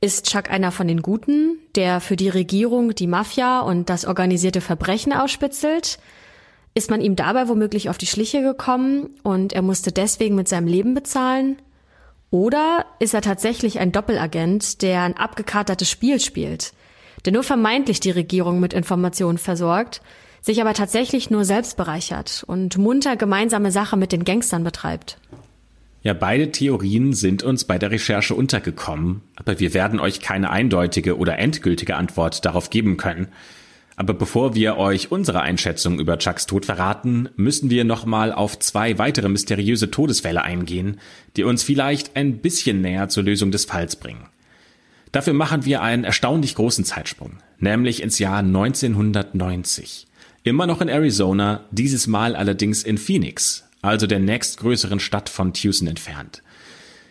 [0.00, 4.60] Ist Chuck einer von den Guten, der für die Regierung die Mafia und das organisierte
[4.60, 5.98] Verbrechen ausspitzelt?
[6.74, 10.68] Ist man ihm dabei womöglich auf die Schliche gekommen und er musste deswegen mit seinem
[10.68, 11.60] Leben bezahlen?
[12.30, 16.74] Oder ist er tatsächlich ein Doppelagent, der ein abgekatertes Spiel spielt,
[17.24, 20.00] der nur vermeintlich die Regierung mit Informationen versorgt,
[20.42, 25.18] sich aber tatsächlich nur selbst bereichert und munter gemeinsame Sache mit den Gangstern betreibt?
[26.02, 31.18] Ja, beide Theorien sind uns bei der Recherche untergekommen, aber wir werden euch keine eindeutige
[31.18, 33.28] oder endgültige Antwort darauf geben können.
[33.96, 38.96] Aber bevor wir euch unsere Einschätzung über Chucks Tod verraten, müssen wir nochmal auf zwei
[38.96, 41.00] weitere mysteriöse Todesfälle eingehen,
[41.36, 44.28] die uns vielleicht ein bisschen näher zur Lösung des Falls bringen.
[45.10, 50.06] Dafür machen wir einen erstaunlich großen Zeitsprung, nämlich ins Jahr 1990.
[50.44, 55.88] Immer noch in Arizona, dieses Mal allerdings in Phoenix, also der nächstgrößeren Stadt von Tucson
[55.88, 56.42] entfernt.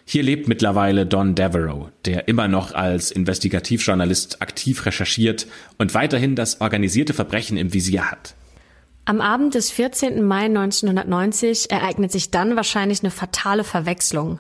[0.06, 6.62] Hier lebt mittlerweile Don Devereaux, der immer noch als Investigativjournalist aktiv recherchiert und weiterhin das
[6.62, 8.34] organisierte Verbrechen im Visier hat.
[9.04, 10.24] Am Abend des 14.
[10.24, 14.40] Mai 1990 ereignet sich dann wahrscheinlich eine fatale Verwechslung,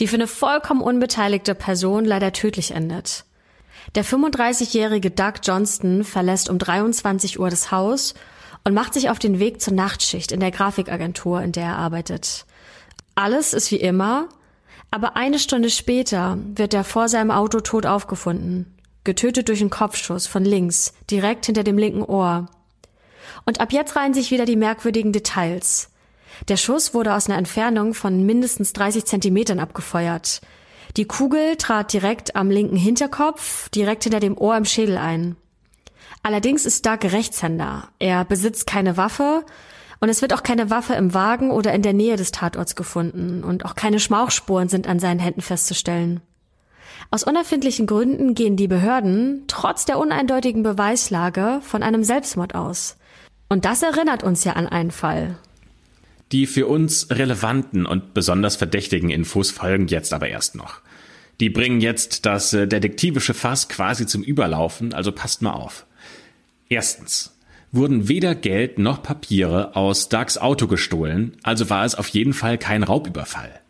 [0.00, 3.24] die für eine vollkommen unbeteiligte Person leider tödlich endet.
[3.94, 8.14] Der 35-jährige Doug Johnston verlässt um 23 Uhr das Haus
[8.64, 12.46] und macht sich auf den Weg zur Nachtschicht in der Grafikagentur, in der er arbeitet.
[13.14, 14.28] Alles ist wie immer,
[14.90, 18.74] aber eine Stunde später wird er vor seinem Auto tot aufgefunden,
[19.04, 22.46] getötet durch einen Kopfschuss von links, direkt hinter dem linken Ohr.
[23.44, 25.90] Und ab jetzt reihen sich wieder die merkwürdigen Details.
[26.48, 30.40] Der Schuss wurde aus einer Entfernung von mindestens 30 Zentimetern abgefeuert.
[30.96, 35.36] Die Kugel trat direkt am linken Hinterkopf, direkt hinter dem Ohr im Schädel ein.
[36.24, 37.90] Allerdings ist Doug Rechtshänder.
[37.98, 39.44] Er besitzt keine Waffe
[40.00, 43.44] und es wird auch keine Waffe im Wagen oder in der Nähe des Tatorts gefunden
[43.44, 46.22] und auch keine Schmauchspuren sind an seinen Händen festzustellen.
[47.10, 52.96] Aus unerfindlichen Gründen gehen die Behörden trotz der uneindeutigen Beweislage von einem Selbstmord aus.
[53.50, 55.36] Und das erinnert uns ja an einen Fall.
[56.32, 60.80] Die für uns relevanten und besonders verdächtigen Infos folgen jetzt aber erst noch.
[61.40, 65.84] Die bringen jetzt das äh, detektivische Fass quasi zum Überlaufen, also passt mal auf.
[66.68, 67.36] Erstens
[67.72, 72.56] wurden weder Geld noch Papiere aus Dougs Auto gestohlen, also war es auf jeden Fall
[72.56, 73.60] kein Raubüberfall.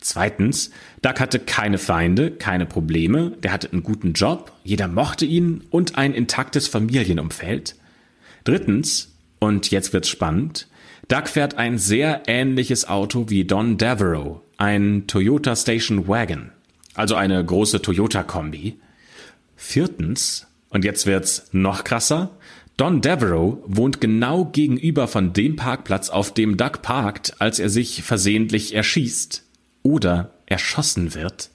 [0.00, 0.70] Zweitens,
[1.00, 5.96] Doug hatte keine Feinde, keine Probleme, der hatte einen guten Job, jeder mochte ihn und
[5.96, 7.74] ein intaktes Familienumfeld.
[8.44, 10.68] Drittens, und jetzt wird's spannend,
[11.08, 16.52] Doug fährt ein sehr ähnliches Auto wie Don Devereaux, ein Toyota Station Wagon,
[16.94, 18.78] also eine große Toyota-Kombi.
[19.56, 22.30] Viertens, und jetzt wird's noch krasser.
[22.76, 28.02] Don Devereaux wohnt genau gegenüber von dem Parkplatz, auf dem Doug parkt, als er sich
[28.02, 29.44] versehentlich erschießt
[29.84, 31.50] oder erschossen wird.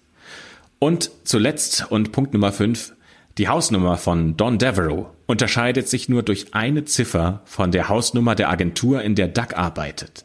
[0.80, 2.94] Und zuletzt und Punkt Nummer 5,
[3.38, 8.50] die Hausnummer von Don Devereaux unterscheidet sich nur durch eine Ziffer von der Hausnummer der
[8.50, 10.24] Agentur, in der Duck arbeitet.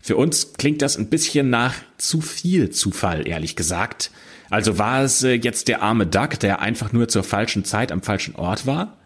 [0.00, 4.10] Für uns klingt das ein bisschen nach zu viel Zufall, ehrlich gesagt.
[4.50, 8.02] Also war es äh, jetzt der arme Duck, der einfach nur zur falschen Zeit am
[8.02, 8.98] falschen Ort war?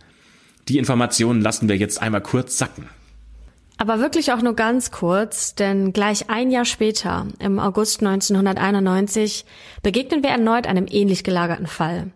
[0.68, 2.88] Die Informationen lassen wir jetzt einmal kurz sacken.
[3.76, 9.44] Aber wirklich auch nur ganz kurz, denn gleich ein Jahr später, im August 1991,
[9.82, 12.10] begegnen wir erneut einem ähnlich gelagerten Fall.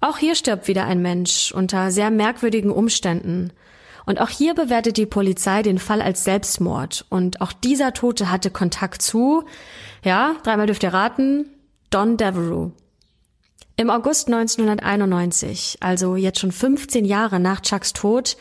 [0.00, 3.52] Auch hier stirbt wieder ein Mensch unter sehr merkwürdigen Umständen.
[4.04, 7.06] Und auch hier bewertet die Polizei den Fall als Selbstmord.
[7.08, 9.44] Und auch dieser Tote hatte Kontakt zu,
[10.04, 11.46] ja, dreimal dürft ihr raten,
[11.92, 12.72] Don Devereux.
[13.76, 18.38] Im August 1991, also jetzt schon 15 Jahre nach Chucks Tod,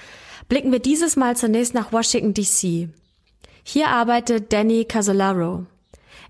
[0.48, 2.88] blicken wir dieses Mal zunächst nach Washington DC.
[3.66, 5.66] Hier arbeitet Danny Casolaro.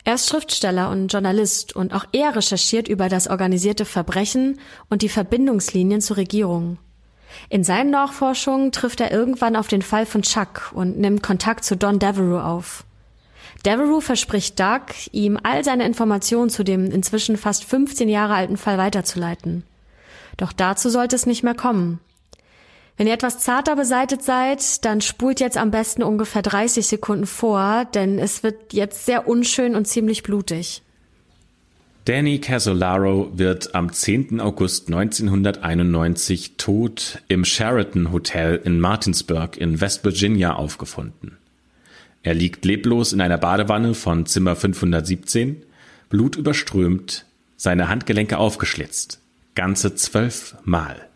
[0.03, 4.59] Er ist Schriftsteller und Journalist und auch er recherchiert über das organisierte Verbrechen
[4.89, 6.79] und die Verbindungslinien zur Regierung.
[7.49, 11.77] In seinen Nachforschungen trifft er irgendwann auf den Fall von Chuck und nimmt Kontakt zu
[11.77, 12.83] Don Devereux auf.
[13.65, 18.77] Devereux verspricht Doug, ihm all seine Informationen zu dem inzwischen fast 15 Jahre alten Fall
[18.77, 19.63] weiterzuleiten.
[20.37, 21.99] Doch dazu sollte es nicht mehr kommen.
[22.97, 27.85] Wenn ihr etwas zarter beseitet seid, dann spult jetzt am besten ungefähr 30 Sekunden vor,
[27.93, 30.81] denn es wird jetzt sehr unschön und ziemlich blutig.
[32.05, 34.39] Danny Casolaro wird am 10.
[34.41, 41.37] August 1991 tot im Sheraton Hotel in Martinsburg in West Virginia aufgefunden.
[42.23, 45.63] Er liegt leblos in einer Badewanne von Zimmer 517,
[46.09, 47.25] blutüberströmt,
[47.57, 49.19] seine Handgelenke aufgeschlitzt.
[49.55, 51.07] Ganze zwölf Mal.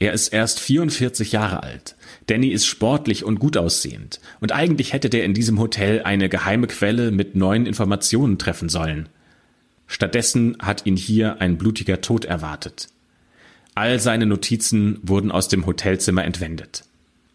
[0.00, 1.96] Er ist erst 44 Jahre alt.
[2.26, 4.20] Danny ist sportlich und gut aussehend.
[4.40, 9.08] Und eigentlich hätte der in diesem Hotel eine geheime Quelle mit neuen Informationen treffen sollen.
[9.88, 12.88] Stattdessen hat ihn hier ein blutiger Tod erwartet.
[13.74, 16.84] All seine Notizen wurden aus dem Hotelzimmer entwendet.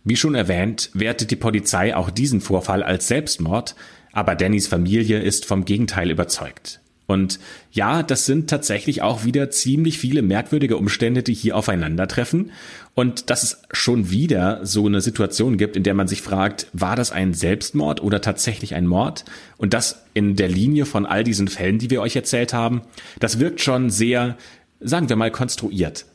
[0.04, 3.76] Wie schon erwähnt, wertet die Polizei auch diesen Vorfall als Selbstmord,
[4.12, 6.82] aber Dannys Familie ist vom Gegenteil überzeugt.
[7.06, 7.40] Und
[7.72, 12.52] ja, das sind tatsächlich auch wieder ziemlich viele merkwürdige Umstände, die hier aufeinandertreffen.
[12.96, 16.96] Und dass es schon wieder so eine Situation gibt, in der man sich fragt, war
[16.96, 19.26] das ein Selbstmord oder tatsächlich ein Mord?
[19.58, 22.82] Und das in der Linie von all diesen Fällen, die wir euch erzählt haben,
[23.20, 24.38] das wirkt schon sehr,
[24.80, 26.06] sagen wir mal, konstruiert.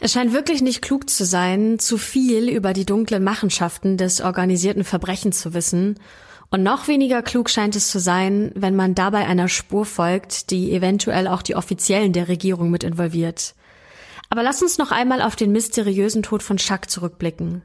[0.00, 4.84] Es scheint wirklich nicht klug zu sein, zu viel über die dunklen Machenschaften des organisierten
[4.84, 5.98] Verbrechens zu wissen.
[6.50, 10.72] Und noch weniger klug scheint es zu sein, wenn man dabei einer Spur folgt, die
[10.72, 13.54] eventuell auch die Offiziellen der Regierung mit involviert.
[14.30, 17.62] Aber lass uns noch einmal auf den mysteriösen Tod von Chuck zurückblicken.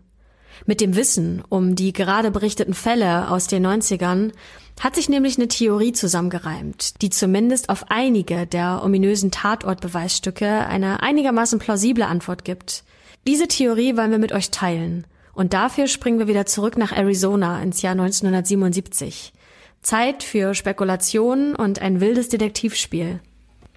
[0.65, 4.31] Mit dem Wissen um die gerade berichteten Fälle aus den 90ern
[4.79, 11.59] hat sich nämlich eine Theorie zusammengereimt, die zumindest auf einige der ominösen Tatortbeweisstücke eine einigermaßen
[11.59, 12.83] plausible Antwort gibt.
[13.27, 15.05] Diese Theorie wollen wir mit euch teilen.
[15.33, 19.33] Und dafür springen wir wieder zurück nach Arizona ins Jahr 1977.
[19.81, 23.19] Zeit für Spekulationen und ein wildes Detektivspiel.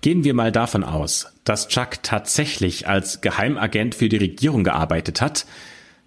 [0.00, 5.46] Gehen wir mal davon aus, dass Chuck tatsächlich als Geheimagent für die Regierung gearbeitet hat,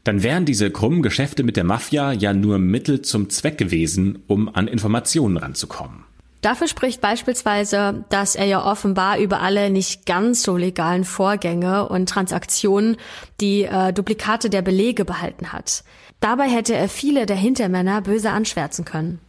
[0.05, 4.53] dann wären diese krummen Geschäfte mit der Mafia ja nur Mittel zum Zweck gewesen, um
[4.53, 6.05] an Informationen ranzukommen.
[6.41, 12.07] Dafür spricht beispielsweise, dass er ja offenbar über alle nicht ganz so legalen Vorgänge und
[12.07, 12.97] Transaktionen
[13.41, 15.83] die äh, Duplikate der Belege behalten hat.
[16.19, 19.19] Dabei hätte er viele der Hintermänner böse anschwärzen können.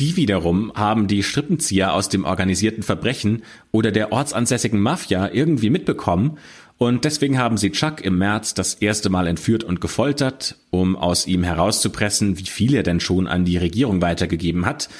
[0.00, 6.36] Die wiederum haben die Strippenzieher aus dem organisierten Verbrechen oder der ortsansässigen Mafia irgendwie mitbekommen
[6.78, 11.26] und deswegen haben sie Chuck im März das erste Mal entführt und gefoltert, um aus
[11.26, 14.90] ihm herauszupressen, wie viel er denn schon an die Regierung weitergegeben hat.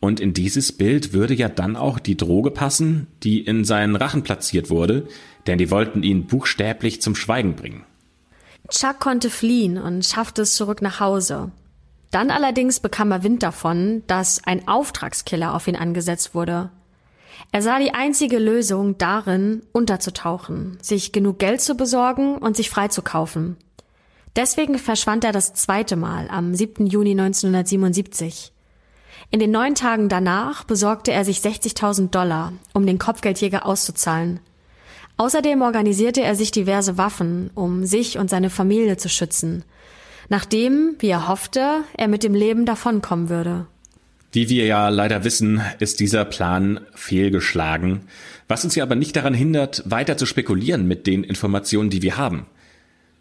[0.00, 4.22] Und in dieses Bild würde ja dann auch die Droge passen, die in seinen Rachen
[4.22, 5.06] platziert wurde,
[5.46, 7.84] denn die wollten ihn buchstäblich zum Schweigen bringen.
[8.70, 11.50] Chuck konnte fliehen und schaffte es zurück nach Hause.
[12.10, 16.70] Dann allerdings bekam er Wind davon, dass ein Auftragskiller auf ihn angesetzt wurde.
[17.50, 23.56] Er sah die einzige Lösung darin, unterzutauchen, sich genug Geld zu besorgen und sich freizukaufen.
[24.36, 26.86] Deswegen verschwand er das zweite Mal am 7.
[26.86, 28.52] Juni 1977.
[29.30, 34.40] In den neun Tagen danach besorgte er sich 60.000 Dollar, um den Kopfgeldjäger auszuzahlen.
[35.16, 39.64] Außerdem organisierte er sich diverse Waffen, um sich und seine Familie zu schützen,
[40.28, 43.66] nachdem, wie er hoffte, er mit dem Leben davonkommen würde.
[44.30, 48.02] Wie wir ja leider wissen, ist dieser Plan fehlgeschlagen,
[48.46, 52.18] was uns ja aber nicht daran hindert, weiter zu spekulieren mit den Informationen, die wir
[52.18, 52.46] haben.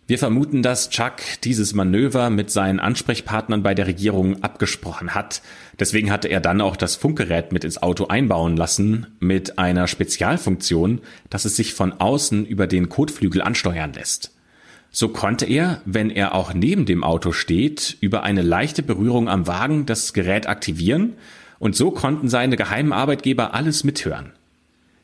[0.06, 5.42] Wir vermuten, dass Chuck dieses Manöver mit seinen Ansprechpartnern bei der Regierung abgesprochen hat.
[5.80, 11.02] Deswegen hatte er dann auch das Funkgerät mit ins Auto einbauen lassen, mit einer Spezialfunktion,
[11.30, 14.37] dass es sich von außen über den Kotflügel ansteuern lässt.
[15.00, 19.46] So konnte er, wenn er auch neben dem Auto steht, über eine leichte Berührung am
[19.46, 21.14] Wagen das Gerät aktivieren
[21.60, 24.32] und so konnten seine geheimen Arbeitgeber alles mithören.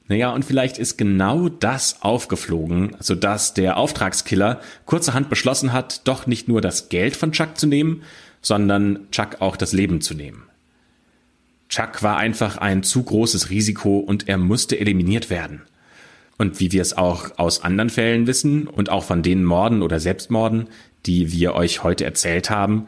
[0.07, 6.47] Naja, und vielleicht ist genau das aufgeflogen, sodass der Auftragskiller kurzerhand beschlossen hat, doch nicht
[6.47, 8.01] nur das Geld von Chuck zu nehmen,
[8.41, 10.41] sondern Chuck auch das Leben zu nehmen.
[11.69, 15.61] Chuck war einfach ein zu großes Risiko und er musste eliminiert werden.
[16.43, 20.01] Und wie wir es auch aus anderen Fällen wissen und auch von den Morden oder
[20.01, 20.67] Selbstmorden,
[21.05, 22.87] die wir euch heute erzählt haben,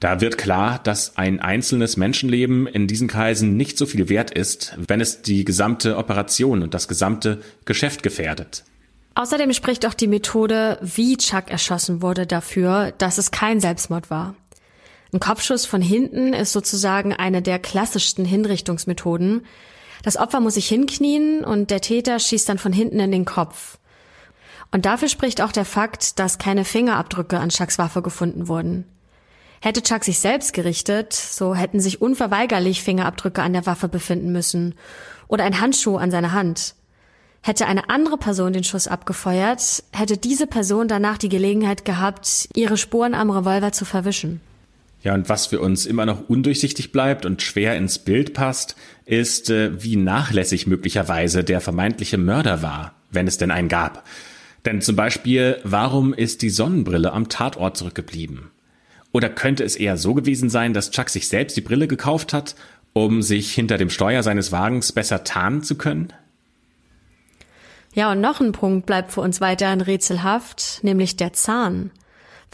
[0.00, 4.74] da wird klar, dass ein einzelnes Menschenleben in diesen Kreisen nicht so viel wert ist,
[4.78, 8.64] wenn es die gesamte Operation und das gesamte Geschäft gefährdet.
[9.16, 14.34] Außerdem spricht auch die Methode, wie Chuck erschossen wurde, dafür, dass es kein Selbstmord war.
[15.12, 19.42] Ein Kopfschuss von hinten ist sozusagen eine der klassischsten Hinrichtungsmethoden.
[20.02, 23.78] Das Opfer muss sich hinknien und der Täter schießt dann von hinten in den Kopf.
[24.70, 28.84] Und dafür spricht auch der Fakt, dass keine Fingerabdrücke an Chucks Waffe gefunden wurden.
[29.60, 34.74] Hätte Chuck sich selbst gerichtet, so hätten sich unverweigerlich Fingerabdrücke an der Waffe befinden müssen
[35.28, 36.74] oder ein Handschuh an seiner Hand.
[37.40, 42.76] Hätte eine andere Person den Schuss abgefeuert, hätte diese Person danach die Gelegenheit gehabt, ihre
[42.76, 44.40] Spuren am Revolver zu verwischen.
[45.04, 48.74] Ja, und was für uns immer noch undurchsichtig bleibt und schwer ins Bild passt,
[49.04, 54.04] ist, äh, wie nachlässig möglicherweise der vermeintliche Mörder war, wenn es denn einen gab.
[54.64, 58.50] Denn zum Beispiel, warum ist die Sonnenbrille am Tatort zurückgeblieben?
[59.12, 62.56] Oder könnte es eher so gewesen sein, dass Chuck sich selbst die Brille gekauft hat,
[62.94, 66.14] um sich hinter dem Steuer seines Wagens besser tarnen zu können?
[67.92, 71.90] Ja, und noch ein Punkt bleibt für uns weiterhin rätselhaft, nämlich der Zahn.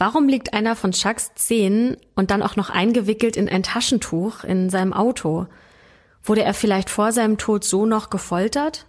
[0.01, 4.71] Warum liegt einer von Chucks Zähnen und dann auch noch eingewickelt in ein Taschentuch in
[4.71, 5.45] seinem Auto?
[6.23, 8.87] Wurde er vielleicht vor seinem Tod so noch gefoltert?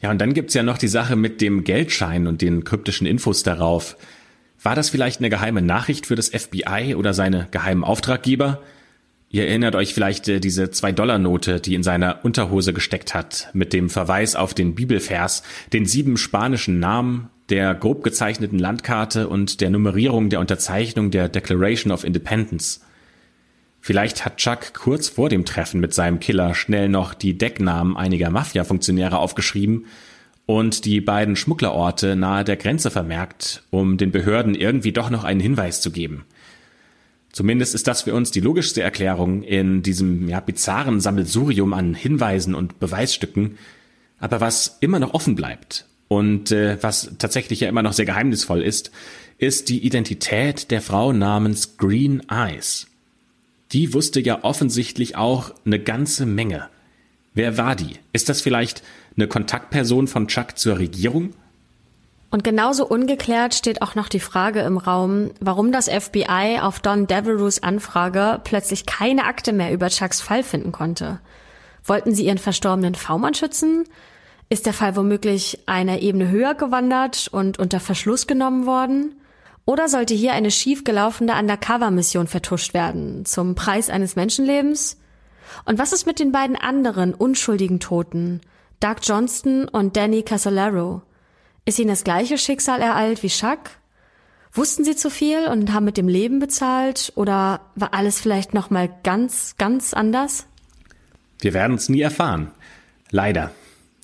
[0.00, 3.42] Ja, und dann gibt's ja noch die Sache mit dem Geldschein und den kryptischen Infos
[3.42, 3.96] darauf.
[4.62, 8.62] War das vielleicht eine geheime Nachricht für das FBI oder seine geheimen Auftraggeber?
[9.28, 13.90] Ihr erinnert euch vielleicht äh, diese 2-Dollar-Note, die in seiner Unterhose gesteckt hat, mit dem
[13.90, 15.42] Verweis auf den Bibelvers,
[15.72, 21.92] den sieben spanischen Namen, der grob gezeichneten Landkarte und der Nummerierung der Unterzeichnung der Declaration
[21.92, 22.80] of Independence.
[23.80, 28.30] Vielleicht hat Chuck kurz vor dem Treffen mit seinem Killer schnell noch die Decknamen einiger
[28.30, 29.86] Mafia-Funktionäre aufgeschrieben
[30.44, 35.40] und die beiden Schmugglerorte nahe der Grenze vermerkt, um den Behörden irgendwie doch noch einen
[35.40, 36.24] Hinweis zu geben.
[37.30, 42.54] Zumindest ist das für uns die logischste Erklärung in diesem ja, bizarren Sammelsurium an Hinweisen
[42.54, 43.58] und Beweisstücken.
[44.18, 48.62] Aber was immer noch offen bleibt und äh, was tatsächlich ja immer noch sehr geheimnisvoll
[48.62, 48.90] ist,
[49.38, 52.86] ist die Identität der Frau namens Green Eyes.
[53.72, 56.68] Die wusste ja offensichtlich auch eine ganze Menge.
[57.34, 57.98] Wer war die?
[58.12, 58.82] Ist das vielleicht
[59.16, 61.34] eine Kontaktperson von Chuck zur Regierung?
[62.30, 67.06] Und genauso ungeklärt steht auch noch die Frage im Raum, warum das FBI auf Don
[67.06, 71.20] Devereaux Anfrage plötzlich keine Akte mehr über Chucks Fall finden konnte.
[71.84, 73.84] Wollten sie ihren verstorbenen V-Mann schützen?
[74.48, 79.16] Ist der Fall womöglich eine Ebene höher gewandert und unter Verschluss genommen worden?
[79.64, 84.98] Oder sollte hier eine schiefgelaufene Undercover-Mission vertuscht werden, zum Preis eines Menschenlebens?
[85.64, 88.40] Und was ist mit den beiden anderen unschuldigen Toten?
[88.78, 91.02] Doug Johnston und Danny Casolaro.
[91.64, 93.58] Ist ihnen das gleiche Schicksal ereilt wie Chuck?
[94.52, 98.70] Wussten sie zu viel und haben mit dem Leben bezahlt oder war alles vielleicht noch
[98.70, 100.46] mal ganz ganz anders?
[101.40, 102.52] Wir werden es nie erfahren.
[103.10, 103.50] Leider.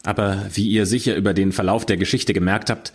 [0.03, 2.93] Aber wie ihr sicher über den Verlauf der Geschichte gemerkt habt,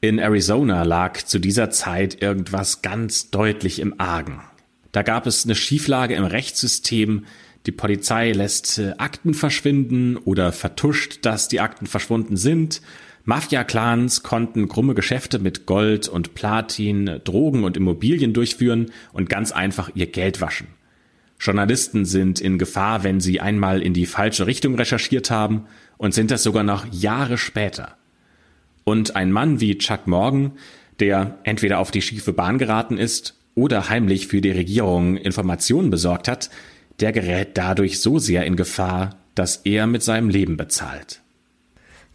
[0.00, 4.42] in Arizona lag zu dieser Zeit irgendwas ganz deutlich im Argen.
[4.92, 7.24] Da gab es eine Schieflage im Rechtssystem,
[7.66, 12.82] die Polizei lässt äh, Akten verschwinden oder vertuscht, dass die Akten verschwunden sind.
[13.24, 19.90] Mafia-Clans konnten krumme Geschäfte mit Gold und Platin, Drogen und Immobilien durchführen und ganz einfach
[19.94, 20.66] ihr Geld waschen.
[21.40, 25.64] Journalisten sind in Gefahr, wenn sie einmal in die falsche Richtung recherchiert haben
[26.04, 27.96] und sind das sogar noch Jahre später.
[28.84, 30.52] Und ein Mann wie Chuck Morgan,
[31.00, 36.28] der entweder auf die schiefe Bahn geraten ist oder heimlich für die Regierung Informationen besorgt
[36.28, 36.50] hat,
[37.00, 41.22] der gerät dadurch so sehr in Gefahr, dass er mit seinem Leben bezahlt.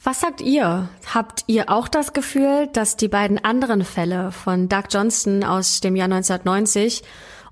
[0.03, 0.87] Was sagt ihr?
[1.11, 5.95] Habt ihr auch das Gefühl, dass die beiden anderen Fälle von Doug Johnston aus dem
[5.95, 7.01] Jahr 1990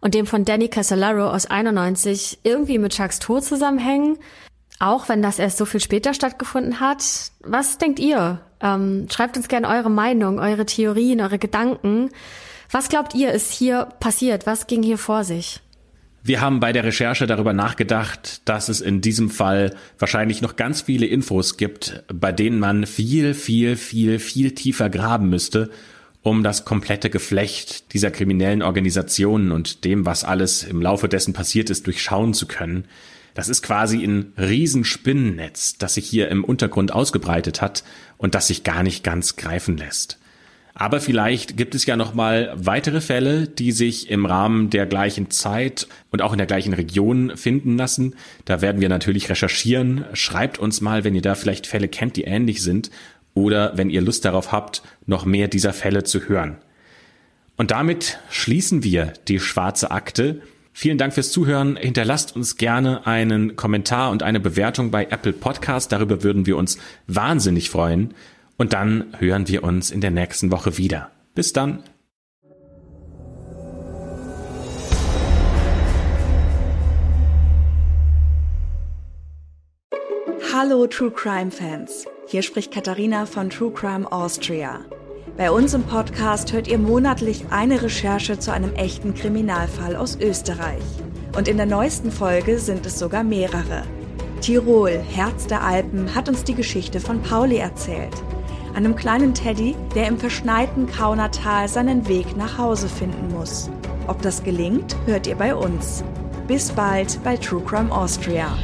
[0.01, 4.19] und dem von Danny Casolaro aus 91 irgendwie mit Chucks Tod zusammenhängen?
[4.79, 7.03] Auch wenn das erst so viel später stattgefunden hat.
[7.41, 8.41] Was denkt ihr?
[8.61, 12.09] Ähm, schreibt uns gerne eure Meinung, eure Theorien, eure Gedanken.
[12.71, 14.45] Was glaubt ihr, ist hier passiert?
[14.45, 15.61] Was ging hier vor sich?
[16.23, 20.81] Wir haben bei der Recherche darüber nachgedacht, dass es in diesem Fall wahrscheinlich noch ganz
[20.81, 25.69] viele Infos gibt, bei denen man viel, viel, viel, viel tiefer graben müsste,
[26.23, 31.69] um das komplette Geflecht dieser kriminellen Organisationen und dem, was alles im Laufe dessen passiert
[31.69, 32.85] ist, durchschauen zu können.
[33.37, 37.83] Das ist quasi ein Riesenspinnennetz, das sich hier im Untergrund ausgebreitet hat
[38.17, 40.17] und das sich gar nicht ganz greifen lässt.
[40.73, 45.29] Aber vielleicht gibt es ja noch mal weitere Fälle, die sich im Rahmen der gleichen
[45.29, 48.15] Zeit und auch in der gleichen Region finden lassen.
[48.45, 50.05] Da werden wir natürlich recherchieren.
[50.13, 52.89] Schreibt uns mal, wenn ihr da vielleicht Fälle kennt, die ähnlich sind
[53.35, 56.57] oder wenn ihr Lust darauf habt, noch mehr dieser Fälle zu hören.
[57.55, 60.41] Und damit schließen wir die schwarze Akte.
[60.79, 61.75] Vielen Dank fürs Zuhören.
[61.75, 65.91] Hinterlasst uns gerne einen Kommentar und eine Bewertung bei Apple Podcast.
[65.91, 68.13] Darüber würden wir uns wahnsinnig freuen.
[68.57, 71.09] Und dann hören wir uns in der nächsten Woche wieder.
[71.33, 71.81] Bis dann.
[80.53, 82.05] Hallo True Crime Fans.
[82.27, 84.85] Hier spricht Katharina von True Crime Austria.
[85.37, 90.81] Bei uns im Podcast hört ihr monatlich eine Recherche zu einem echten Kriminalfall aus Österreich.
[91.37, 93.83] Und in der neuesten Folge sind es sogar mehrere.
[94.41, 98.15] Tirol, Herz der Alpen, hat uns die Geschichte von Pauli erzählt.
[98.73, 103.69] Einem kleinen Teddy, der im verschneiten Kaunertal seinen Weg nach Hause finden muss.
[104.07, 106.03] Ob das gelingt, hört ihr bei uns.
[106.47, 108.57] Bis bald bei True Crime Austria.